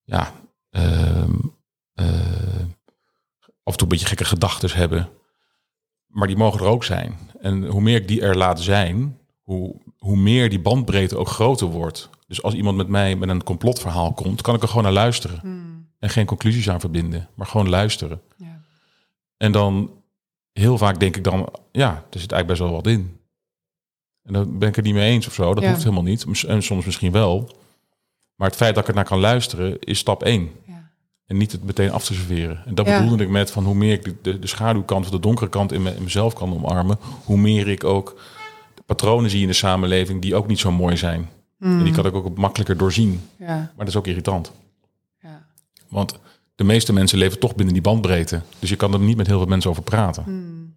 [0.04, 0.32] ja,
[0.70, 1.24] uh,
[3.62, 5.08] af en toe een beetje gekke gedachten hebben.
[6.06, 7.18] Maar die mogen er ook zijn.
[7.40, 11.66] En hoe meer ik die er laat zijn, hoe, hoe meer die bandbreedte ook groter
[11.66, 12.10] wordt.
[12.26, 15.38] Dus als iemand met mij met een complotverhaal komt, kan ik er gewoon naar luisteren.
[15.40, 15.86] Hmm.
[15.98, 18.20] En geen conclusies aan verbinden, maar gewoon luisteren.
[18.36, 18.60] Ja.
[19.36, 19.90] En dan
[20.52, 23.16] heel vaak denk ik dan, ja, er zit eigenlijk best wel wat in.
[24.22, 25.54] En dan ben ik het niet mee eens of zo.
[25.54, 26.44] Dat hoeft helemaal niet.
[26.46, 27.56] En soms misschien wel.
[28.34, 30.50] Maar het feit dat ik er naar kan luisteren is stap één.
[30.66, 30.90] Ja.
[31.26, 32.62] En niet het meteen af te serveren.
[32.66, 35.50] En dat bedoelde ik met van hoe meer ik de, de, schaduwkant of de donkere
[35.50, 38.20] kant in, me, in, mezelf kan omarmen, hoe meer ik ook
[38.94, 41.28] patronen zie in de samenleving die ook niet zo mooi zijn.
[41.60, 43.20] En die kan ik ook makkelijker doorzien.
[43.36, 43.46] Ja.
[43.46, 44.52] Maar dat is ook irritant.
[45.22, 45.42] Ja.
[45.88, 46.18] Want
[46.54, 48.40] de meeste mensen leven toch binnen die bandbreedte.
[48.58, 50.24] Dus je kan er niet met heel veel mensen over praten.
[50.26, 50.74] Mm.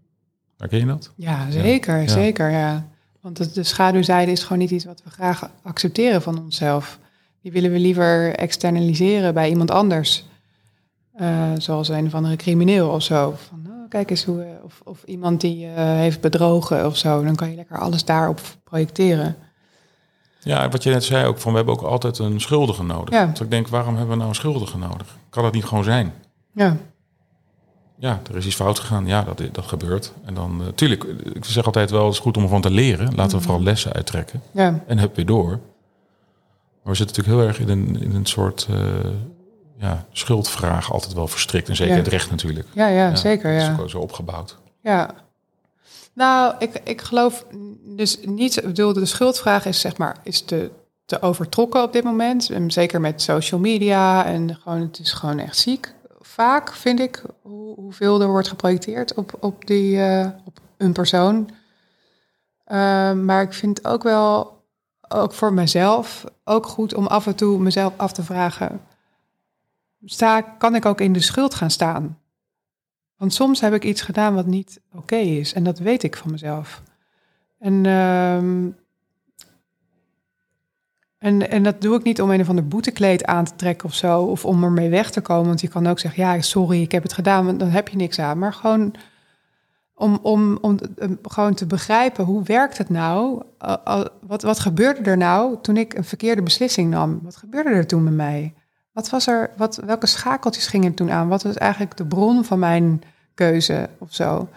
[0.58, 1.12] Herken je dat?
[1.16, 2.10] Ja, zeker.
[2.10, 2.88] Zeker, ja.
[3.22, 7.00] Want de, de schaduwzijde is gewoon niet iets wat we graag accepteren van onszelf.
[7.42, 10.26] Die willen we liever externaliseren bij iemand anders.
[11.22, 13.36] Uh, zoals een of andere crimineel of zo.
[13.48, 17.24] Van, kijk eens hoe, of, of iemand die uh, heeft bedrogen of zo.
[17.24, 19.36] Dan kan je lekker alles daarop projecteren.
[20.40, 23.14] Ja, wat je net zei ook, van we hebben ook altijd een schuldige nodig.
[23.14, 23.26] Ja.
[23.26, 25.18] Dus ik denk, waarom hebben we nou een schuldige nodig?
[25.30, 26.14] Kan dat niet gewoon zijn?
[26.52, 26.78] Ja.
[27.98, 29.06] Ja, er is iets fout gegaan.
[29.06, 30.14] Ja, dat, dat gebeurt.
[30.26, 33.16] En dan, uh, tuurlijk, ik zeg altijd wel, het is goed om ervan te leren.
[33.16, 33.46] Laten we mhm.
[33.46, 34.42] vooral lessen uittrekken.
[34.52, 34.84] Ja.
[34.88, 35.50] En heb weer door.
[35.50, 38.78] Maar we zitten natuurlijk heel erg in een, in een soort uh,
[39.78, 41.70] ja, schuldvraag altijd wel verstrikt.
[41.70, 42.68] En zeker het recht natuurlijk.
[42.74, 43.52] Ja, ja, zeker.
[43.52, 43.68] Ja.
[43.68, 44.58] Dat is ook zo opgebouwd.
[44.82, 45.10] Ja.
[46.14, 47.46] Nou, ik, ik geloof
[47.84, 50.72] dus niet, ik bedoel, de schuldvraag is zeg maar, is te,
[51.06, 52.50] te overtrokken op dit moment.
[52.50, 55.94] En zeker met social media en gewoon, het is gewoon echt ziek.
[56.20, 61.50] Vaak vind ik hoe, hoeveel er wordt geprojecteerd op, op, die, uh, op een persoon.
[62.68, 64.54] Uh, maar ik vind ook wel
[65.08, 68.82] ook voor mezelf, ook goed om af en toe mezelf af te vragen:
[70.06, 72.20] sta, kan ik ook in de schuld gaan staan?
[73.18, 76.32] Want soms heb ik iets gedaan wat niet oké is en dat weet ik van
[76.32, 76.82] mezelf.
[77.60, 78.70] En, ehm,
[81.18, 83.94] en, en dat doe ik niet om een of ander boetekleed aan te trekken of
[83.94, 85.48] zo, of om ermee weg te komen.
[85.48, 87.98] Want je kan ook zeggen: ja, sorry, ik heb het gedaan, want dan heb je
[87.98, 88.38] niks aan.
[88.38, 88.96] Maar gewoon
[89.94, 90.80] om, om, om
[91.22, 93.44] gewoon te begrijpen hoe werkt het nou?
[94.22, 97.20] wat, wat gebeurde er nou toen ik een verkeerde beslissing nam?
[97.24, 98.54] Wat gebeurde er toen met mij?
[98.96, 101.28] Wat was er, wat, welke schakeltjes gingen toen aan?
[101.28, 103.02] Wat was eigenlijk de bron van mijn
[103.34, 104.50] keuze of zo?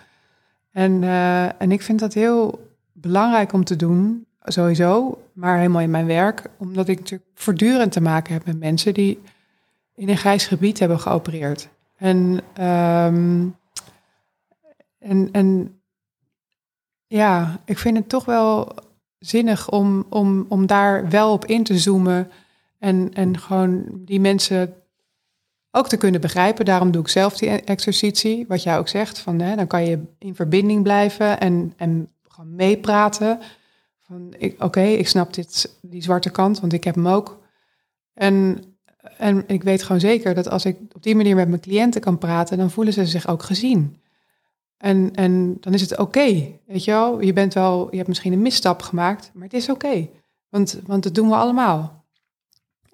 [0.72, 5.91] En, uh, en ik vind dat heel belangrijk om te doen, sowieso, maar helemaal in
[5.91, 9.22] mijn werk, omdat ik natuurlijk voortdurend te maken heb met mensen die
[9.95, 11.68] in een grijs gebied hebben geopereerd.
[11.97, 13.57] En, um,
[14.99, 15.80] en, en
[17.07, 18.74] ja, ik vind het toch wel
[19.18, 22.30] zinnig om, om, om daar wel op in te zoomen
[22.79, 24.74] en, en gewoon die mensen
[25.70, 26.64] ook te kunnen begrijpen.
[26.64, 30.03] Daarom doe ik zelf die exercitie, wat jij ook zegt, van hè, dan kan je
[30.18, 33.39] in verbinding blijven en, en gewoon meepraten.
[33.99, 37.39] Van oké, ik snap dit, die zwarte kant, want ik heb hem ook.
[38.14, 38.62] En,
[39.16, 42.18] en ik weet gewoon zeker dat als ik op die manier met mijn cliënten kan
[42.18, 44.01] praten, dan voelen ze zich ook gezien.
[44.76, 47.20] En, en dan is het oké, weet je wel.
[47.20, 50.09] Je bent wel, je hebt misschien een misstap gemaakt, maar het is oké.
[50.49, 51.97] want, want dat doen we allemaal.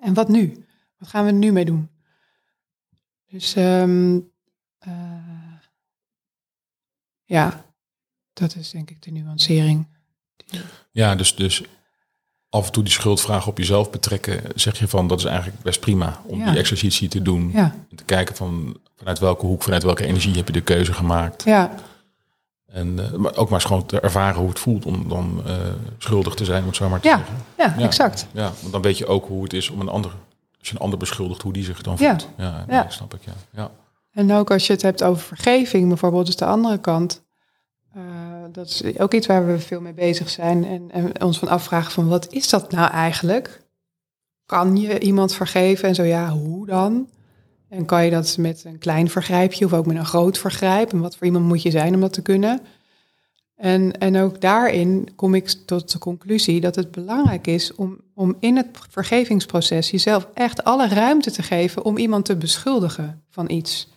[0.04, 0.64] En wat nu?
[0.98, 1.88] Wat gaan we nu mee doen?
[3.30, 4.30] Dus um,
[4.88, 4.92] uh,
[7.24, 7.64] ja,
[8.32, 9.86] dat is denk ik de nuancering.
[10.90, 11.62] Ja, dus, dus
[12.48, 15.80] af en toe die schuldvraag op jezelf betrekken, zeg je van dat is eigenlijk best
[15.80, 17.50] prima om die exercitie te doen.
[17.52, 17.74] Ja.
[17.90, 21.44] En te kijken van vanuit welke hoek, vanuit welke energie heb je de keuze gemaakt.
[21.44, 21.74] Ja.
[22.74, 25.52] En uh, maar ook maar eens gewoon te ervaren hoe het voelt om dan uh,
[25.98, 27.16] schuldig te zijn, om het zo maar te ja.
[27.16, 27.36] zeggen.
[27.56, 28.26] Ja, ja, exact.
[28.32, 30.10] Ja, want dan weet je ook hoe het is om een ander,
[30.58, 32.28] als je een ander beschuldigt, hoe die zich dan voelt.
[32.36, 33.20] Ja, ja, snap ik.
[33.24, 33.32] Ja.
[33.50, 33.70] ja.
[34.12, 37.22] En ook als je het hebt over vergeving, bijvoorbeeld, is de andere kant.
[37.96, 38.02] Uh,
[38.52, 41.92] dat is ook iets waar we veel mee bezig zijn en, en ons van afvragen
[41.92, 43.62] van wat is dat nou eigenlijk?
[44.46, 47.08] Kan je iemand vergeven en zo ja, hoe dan?
[47.74, 50.92] En kan je dat met een klein vergrijpje of ook met een groot vergrijp?
[50.92, 52.60] En wat voor iemand moet je zijn om dat te kunnen?
[53.56, 58.36] En, en ook daarin kom ik tot de conclusie dat het belangrijk is om, om
[58.40, 63.88] in het vergevingsproces jezelf echt alle ruimte te geven om iemand te beschuldigen van iets.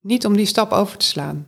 [0.00, 1.46] Niet om die stap over te slaan.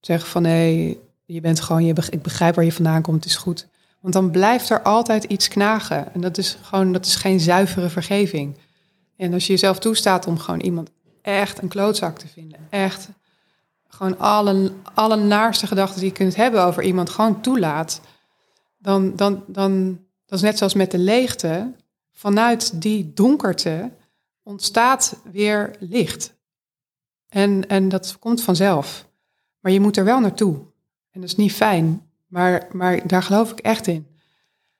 [0.00, 3.38] Zeggen van hé, je bent gewoon, je, ik begrijp waar je vandaan komt, het is
[3.38, 3.66] goed.
[4.00, 6.14] Want dan blijft er altijd iets knagen.
[6.14, 8.56] En dat is gewoon, dat is geen zuivere vergeving.
[9.16, 10.90] En als je jezelf toestaat om gewoon iemand
[11.22, 13.08] echt een klootzak te vinden, echt
[13.88, 18.00] gewoon alle, alle naarste gedachten die je kunt hebben over iemand gewoon toelaat,
[18.78, 21.72] dan, dan, dan, dat is net zoals met de leegte.
[22.12, 23.90] Vanuit die donkerte
[24.42, 26.34] ontstaat weer licht.
[27.28, 29.08] En, en dat komt vanzelf.
[29.60, 30.54] Maar je moet er wel naartoe.
[31.10, 34.06] En dat is niet fijn, maar, maar daar geloof ik echt in.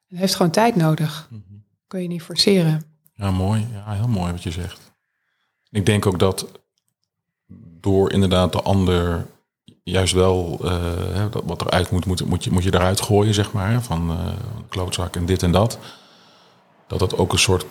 [0.06, 1.28] Het heeft gewoon tijd nodig.
[1.30, 1.44] Mm
[1.86, 2.95] Kun je niet forceren.
[3.16, 3.66] Ja, mooi.
[3.72, 4.94] Ja, heel mooi wat je zegt.
[5.70, 6.46] Ik denk ook dat
[7.80, 9.26] door inderdaad de ander
[9.82, 13.52] juist wel uh, dat wat eruit moet, moet, moet, je, moet je eruit gooien, zeg
[13.52, 13.82] maar.
[13.82, 14.18] Van uh,
[14.68, 15.78] klootzak en dit en dat.
[16.86, 17.66] Dat dat ook een soort,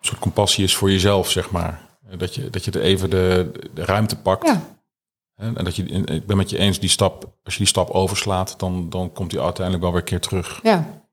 [0.00, 1.80] soort compassie is voor jezelf, zeg maar.
[2.16, 4.46] Dat je, dat je er even de, de ruimte pakt.
[4.46, 4.62] Ja.
[5.36, 8.58] En dat je, ik ben met je eens, die stap, als je die stap overslaat,
[8.58, 10.60] dan, dan komt die uiteindelijk wel weer een keer terug.
[10.62, 11.05] Ja.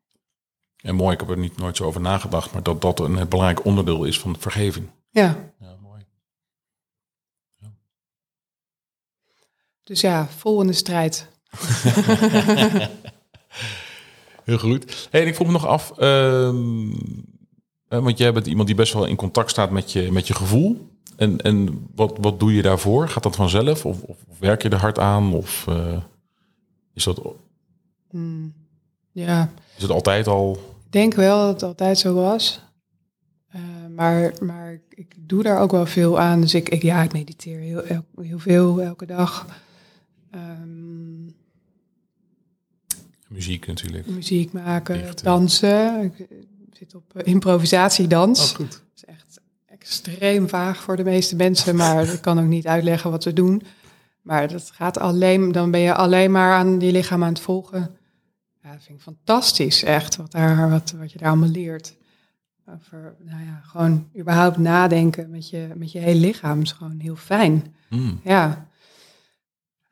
[0.84, 3.66] En mooi, ik heb er niet nooit zo over nagedacht, maar dat dat een belangrijk
[3.66, 4.90] onderdeel is van vergeving.
[5.10, 5.52] Ja.
[5.60, 6.06] Ja, mooi.
[7.58, 7.68] Ja.
[9.84, 11.28] Dus ja, vol in de strijd.
[14.44, 15.08] Heel goed.
[15.12, 16.54] Hey, en ik vroeg me nog af, uh,
[17.88, 20.92] want jij bent iemand die best wel in contact staat met je, met je gevoel.
[21.16, 23.10] En, en wat, wat doe je daarvoor?
[23.10, 23.86] Gaat dat vanzelf?
[23.86, 25.34] Of, of werk je er hard aan?
[25.34, 25.98] Of uh,
[26.94, 27.22] is dat...
[28.12, 28.54] Mm,
[29.12, 29.52] ja.
[29.76, 30.72] Is het altijd al...
[30.94, 32.62] Ik denk wel dat het altijd zo was.
[33.56, 33.62] Uh,
[33.96, 36.42] maar, maar ik doe daar ook wel veel aan.
[36.42, 37.84] Dus ik, ik ja, ik mediteer heel,
[38.22, 39.48] heel veel elke dag.
[40.36, 41.36] Um,
[43.28, 44.08] muziek natuurlijk.
[44.08, 46.04] Muziek maken, dansen.
[46.04, 46.28] Ik
[46.72, 48.52] zit op improvisatiedans.
[48.52, 48.72] Oh, goed.
[48.72, 53.12] Dat is echt extreem vaag voor de meeste mensen, maar ik kan ook niet uitleggen
[53.12, 53.62] wat ze doen.
[54.22, 57.98] Maar dat gaat alleen, dan ben je alleen maar aan die lichaam aan het volgen.
[58.64, 61.96] Ja, dat vind ik fantastisch, echt, wat, daar, wat, wat je daar allemaal leert.
[62.70, 67.16] Over, nou ja, gewoon überhaupt nadenken met je, met je hele lichaam is gewoon heel
[67.16, 67.76] fijn.
[67.90, 68.20] Mm.
[68.24, 68.68] Ja.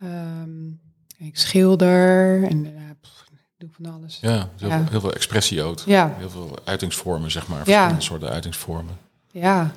[0.04, 0.80] Um,
[1.18, 3.26] ik schilder en uh, pff,
[3.58, 4.20] doe van alles.
[4.22, 4.78] Ja, heel, ja.
[4.78, 5.80] Veel, heel veel expressie ook.
[5.80, 6.16] Ja.
[6.18, 7.64] Heel veel uitingsvormen, zeg maar.
[7.64, 8.00] Verschillende ja.
[8.00, 8.98] soorten uitingsvormen.
[9.32, 9.72] Ja.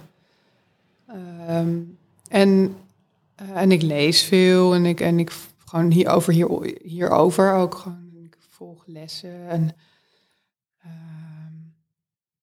[1.49, 2.77] Um, en,
[3.43, 5.33] uh, en ik lees veel en ik, en ik
[5.65, 8.04] gewoon hierover, hier, hierover ook gewoon.
[8.87, 9.61] Lessen en
[10.85, 11.75] um,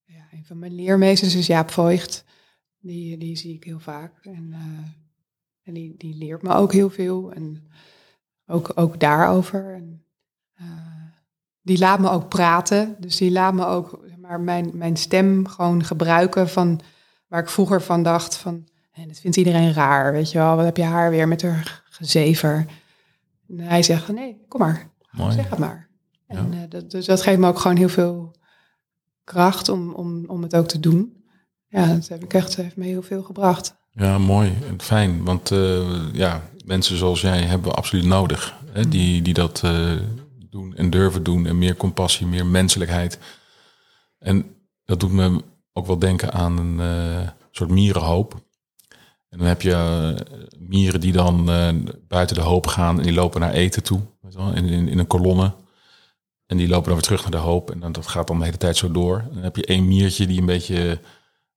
[0.04, 2.26] ja, een van mijn leermeesters is Jaap Voigt.
[2.80, 4.26] Die, die zie ik heel vaak.
[4.26, 4.88] En, uh,
[5.64, 7.32] en die, die leert me ook heel veel.
[7.32, 7.68] En
[8.46, 9.74] ook, ook daarover.
[9.74, 10.06] En,
[10.62, 10.68] uh,
[11.62, 12.96] die laat me ook praten.
[13.00, 16.82] Dus die laat me ook maar, mijn, mijn stem gewoon gebruiken van
[17.28, 20.66] waar ik vroeger van dacht van, en dat vindt iedereen raar, weet je wel, wat
[20.66, 22.66] heb je haar weer met haar gezever.
[23.48, 25.32] En hij zegt, nee, kom maar, Mooi.
[25.34, 25.90] zeg het maar.
[26.32, 28.36] En, eh, dat, dus dat geeft me ook gewoon heel veel
[29.24, 31.24] kracht om, om, om het ook te doen.
[31.68, 33.76] Ja, dat heb ik echt, heeft me heel veel gebracht.
[33.92, 35.24] Ja, mooi en fijn.
[35.24, 38.56] Want eh, ja, mensen zoals jij hebben we absoluut nodig.
[38.72, 38.88] Hè?
[38.88, 39.92] Die, die dat eh,
[40.50, 41.46] doen en durven doen.
[41.46, 43.20] En meer compassie, meer menselijkheid.
[44.20, 44.56] En
[44.86, 48.34] dat doet me ook wel denken aan een soort mierenhoop.
[49.30, 50.16] En dan heb je
[50.60, 51.46] mieren die dan
[52.08, 54.02] buiten de hoop gaan en die lopen naar eten toe.
[54.54, 55.54] In, in, in een kolonne.
[56.52, 57.72] En die lopen dan weer terug naar de hoop.
[57.72, 59.18] En dan, dat gaat dan de hele tijd zo door.
[59.18, 61.00] En dan heb je één miertje die een beetje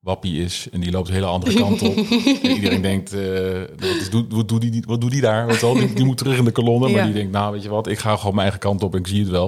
[0.01, 0.68] wappie is.
[0.72, 1.97] En die loopt de hele andere kant op.
[2.42, 5.61] en iedereen denkt, eh, wat, is, doet, wat, doet die, wat doet die daar?
[5.61, 5.74] Wel?
[5.74, 6.88] Die, die moet terug in de kolonne.
[6.88, 8.99] Maar die denkt, nou weet je wat, ik ga gewoon mijn eigen kant op en
[9.01, 9.47] ik zie het wel.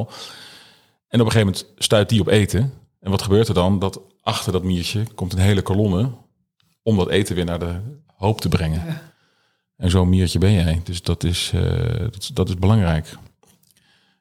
[1.08, 2.72] En op een gegeven moment stuit die op eten.
[3.00, 3.78] En wat gebeurt er dan?
[3.78, 6.10] Dat achter dat miertje komt een hele kolonne
[6.82, 7.74] om dat eten weer naar de
[8.16, 8.82] hoop te brengen.
[8.86, 9.02] Ja.
[9.76, 10.80] En zo'n miertje ben jij.
[10.84, 11.60] Dus dat is, eh,
[11.98, 13.16] dat, is- dat is belangrijk.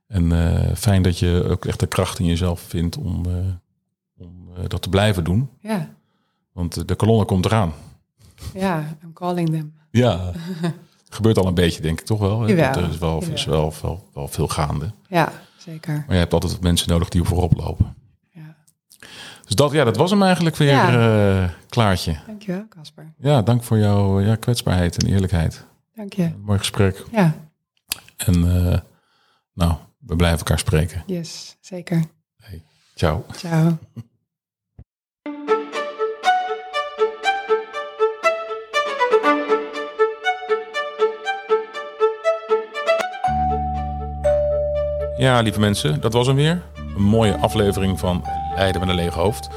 [0.08, 3.34] En eh, fijn dat je ook echt de kracht in jezelf vindt om, eh,
[4.18, 5.50] om eh, dat te blijven doen.
[5.60, 5.90] Ja,
[6.52, 7.74] Want de kolonne komt eraan.
[8.54, 9.74] ja, I'm calling them.
[9.92, 10.32] Ja.
[11.10, 12.48] Gebeurt al een beetje, denk ik toch wel.
[12.48, 14.92] Jawel, Er is, wel, is wel, wel, wel veel gaande.
[15.08, 15.94] Ja, zeker.
[15.94, 17.96] Maar je hebt altijd wat mensen nodig die voorop lopen.
[18.30, 18.56] Ja.
[19.46, 21.54] Dus dat, ja, dat was hem eigenlijk weer, Ja.
[21.70, 22.18] Klaartje.
[22.28, 23.14] Dankjewel, Casper.
[23.18, 25.66] Ja, dank voor jouw ja, kwetsbaarheid en eerlijkheid.
[25.96, 26.32] Dank je.
[26.42, 27.04] Mooi gesprek.
[27.12, 27.34] Ja,
[28.18, 28.40] En
[29.54, 29.74] nou,
[30.06, 31.04] we blijven elkaar spreken.
[31.06, 32.04] yes, zeker.
[32.96, 33.26] Ciao.
[33.36, 33.78] Ciao.
[45.18, 46.62] Ja, lieve mensen, dat was hem weer.
[46.96, 48.24] Een mooie aflevering van
[48.56, 49.50] Leiden met een lege hoofd.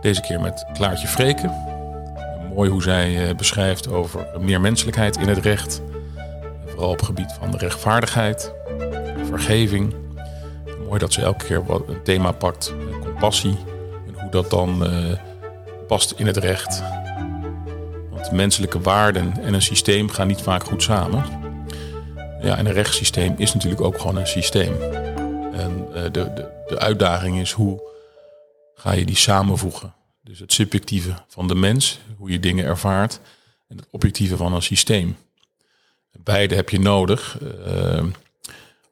[0.00, 1.50] Deze keer met Klaartje Vreken.
[2.54, 5.82] Mooi hoe zij eh, beschrijft over meer menselijkheid in het recht.
[6.66, 8.54] Vooral op het gebied van de rechtvaardigheid,
[10.86, 13.56] Mooi dat ze elke keer wat een thema pakt, eh, compassie.
[14.06, 15.18] En hoe dat dan eh,
[15.86, 16.82] past in het recht.
[18.10, 21.24] Want menselijke waarden en een systeem gaan niet vaak goed samen.
[22.40, 24.82] Ja, en een rechtssysteem is natuurlijk ook gewoon een systeem.
[25.52, 27.82] En eh, de, de, de uitdaging is hoe
[28.74, 29.94] ga je die samenvoegen.
[30.22, 33.20] Dus het subjectieve van de mens, hoe je dingen ervaart,
[33.68, 35.16] en het objectieve van een systeem.
[36.12, 37.38] Beide heb je nodig.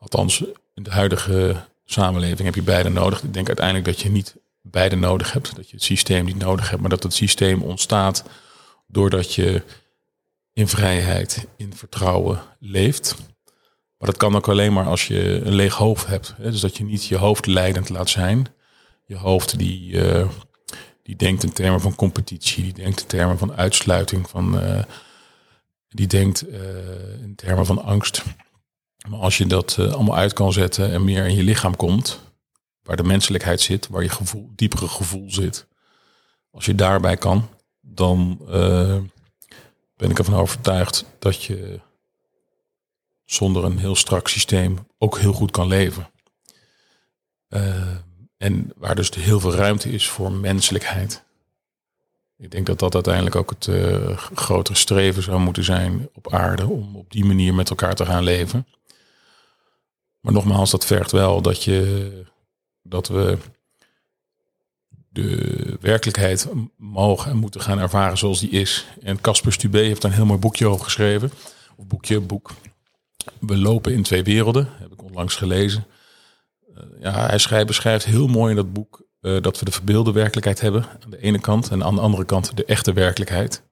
[0.04, 0.44] Althans,
[0.74, 3.22] in de huidige samenleving heb je beide nodig.
[3.22, 5.56] Ik denk uiteindelijk dat je niet beide nodig hebt.
[5.56, 8.24] Dat je het systeem niet nodig hebt, maar dat het systeem ontstaat
[8.86, 9.62] doordat je
[10.52, 13.16] in vrijheid, in vertrouwen leeft.
[13.98, 16.34] Maar dat kan ook alleen maar als je een leeg hoofd hebt.
[16.38, 18.46] Dus dat je niet je hoofd leidend laat zijn.
[19.06, 20.28] Je hoofd die, eh,
[21.02, 24.82] die denkt in termen van competitie, die denkt in termen van uitsluiting, van, eh,
[25.88, 28.22] die denkt eh, in termen van angst.
[29.08, 32.20] Maar als je dat eh, allemaal uit kan zetten en meer in je lichaam komt,
[32.82, 35.66] waar de menselijkheid zit, waar je gevoel, diepere gevoel zit,
[36.50, 37.48] als je daarbij kan,
[37.80, 38.98] dan eh,
[39.96, 41.80] ben ik ervan overtuigd dat je
[43.24, 46.10] zonder een heel strak systeem ook heel goed kan leven.
[47.48, 47.96] Eh,
[48.36, 51.22] en waar dus heel veel ruimte is voor menselijkheid.
[52.36, 53.68] Ik denk dat dat uiteindelijk ook het
[54.34, 58.22] grotere streven zou moeten zijn op aarde om op die manier met elkaar te gaan
[58.22, 58.66] leven.
[60.24, 62.10] Maar nogmaals, dat vergt wel dat, je,
[62.82, 63.38] dat we
[65.08, 68.86] de werkelijkheid mogen en moeten gaan ervaren zoals die is.
[69.02, 71.30] En Casper Stubé heeft daar een heel mooi boekje over geschreven.
[71.76, 72.50] Of boekje, boek.
[73.40, 75.86] We lopen in twee werelden, heb ik onlangs gelezen.
[76.68, 80.12] Uh, ja, hij schrijft, beschrijft heel mooi in dat boek uh, dat we de verbeelde
[80.12, 83.62] werkelijkheid hebben aan de ene kant en aan de andere kant de echte werkelijkheid.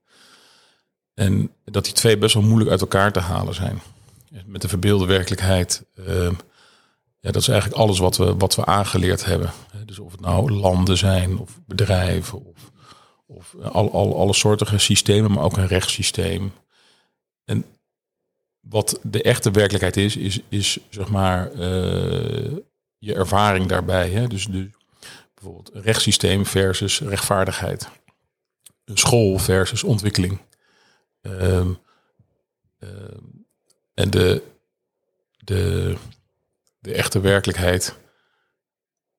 [1.13, 3.81] En dat die twee best wel moeilijk uit elkaar te halen zijn.
[4.45, 6.31] Met de verbeelde werkelijkheid, uh,
[7.19, 9.51] ja, dat is eigenlijk alles wat we, wat we aangeleerd hebben.
[9.85, 12.71] Dus of het nou landen zijn of bedrijven of,
[13.25, 16.53] of al, al, alle soorten systemen, maar ook een rechtssysteem.
[17.45, 17.65] En
[18.59, 22.57] wat de echte werkelijkheid is, is, is zeg maar uh,
[22.97, 24.09] je ervaring daarbij.
[24.09, 24.27] Hè?
[24.27, 24.69] Dus de,
[25.33, 27.89] bijvoorbeeld rechtssysteem versus rechtvaardigheid.
[28.85, 30.39] School versus ontwikkeling.
[31.21, 31.79] Um,
[33.93, 34.41] en de,
[35.43, 35.95] de,
[36.79, 37.95] de echte werkelijkheid,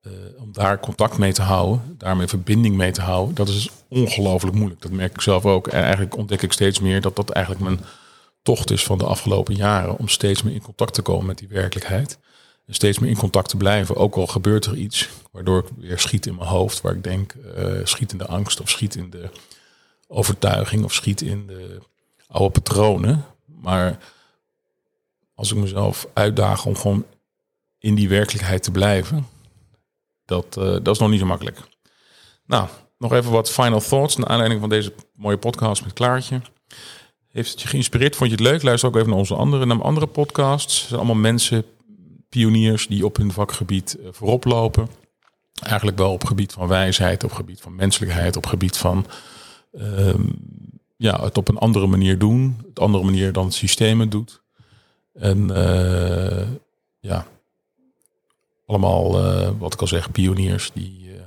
[0.01, 4.55] uh, om daar contact mee te houden, daarmee verbinding mee te houden, dat is ongelooflijk
[4.55, 4.81] moeilijk.
[4.81, 5.67] Dat merk ik zelf ook.
[5.67, 7.79] En eigenlijk ontdek ik steeds meer dat dat eigenlijk mijn
[8.41, 11.47] tocht is van de afgelopen jaren om steeds meer in contact te komen met die
[11.47, 12.17] werkelijkheid.
[12.65, 15.99] En steeds meer in contact te blijven, ook al gebeurt er iets waardoor ik weer
[15.99, 19.09] schiet in mijn hoofd, waar ik denk, uh, schiet in de angst of schiet in
[19.09, 19.29] de
[20.07, 21.79] overtuiging of schiet in de
[22.27, 23.25] oude patronen.
[23.45, 23.99] Maar
[25.35, 27.05] als ik mezelf uitdaag om gewoon
[27.79, 29.27] in die werkelijkheid te blijven,
[30.25, 31.59] dat, uh, dat is nog niet zo makkelijk.
[32.45, 32.67] Nou,
[32.97, 36.41] nog even wat final thoughts naar aanleiding van deze mooie podcast met Klaartje.
[37.27, 38.15] Heeft het je geïnspireerd?
[38.15, 38.63] Vond je het leuk?
[38.63, 40.79] Luister ook even naar onze andere, naar andere podcasts.
[40.79, 41.65] Het zijn allemaal mensen,
[42.29, 44.89] pioniers die op hun vakgebied uh, voorop lopen.
[45.61, 49.05] Eigenlijk wel op gebied van wijsheid, op gebied van menselijkheid, op gebied van
[49.71, 50.13] uh,
[50.97, 52.57] ja, het op een andere manier doen.
[52.59, 54.43] Op een andere manier dan het systeem het doet.
[55.19, 56.47] En uh,
[56.99, 57.27] ja,
[58.65, 61.21] allemaal, uh, wat ik al zeg, pioniers die uh,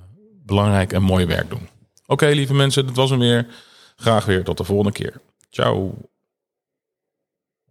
[0.44, 1.68] belangrijk en mooi werk doen.
[2.06, 3.46] Oké, lieve mensen, dat was hem weer.
[3.96, 5.20] Graag weer tot de volgende keer.
[5.50, 5.94] Ciao.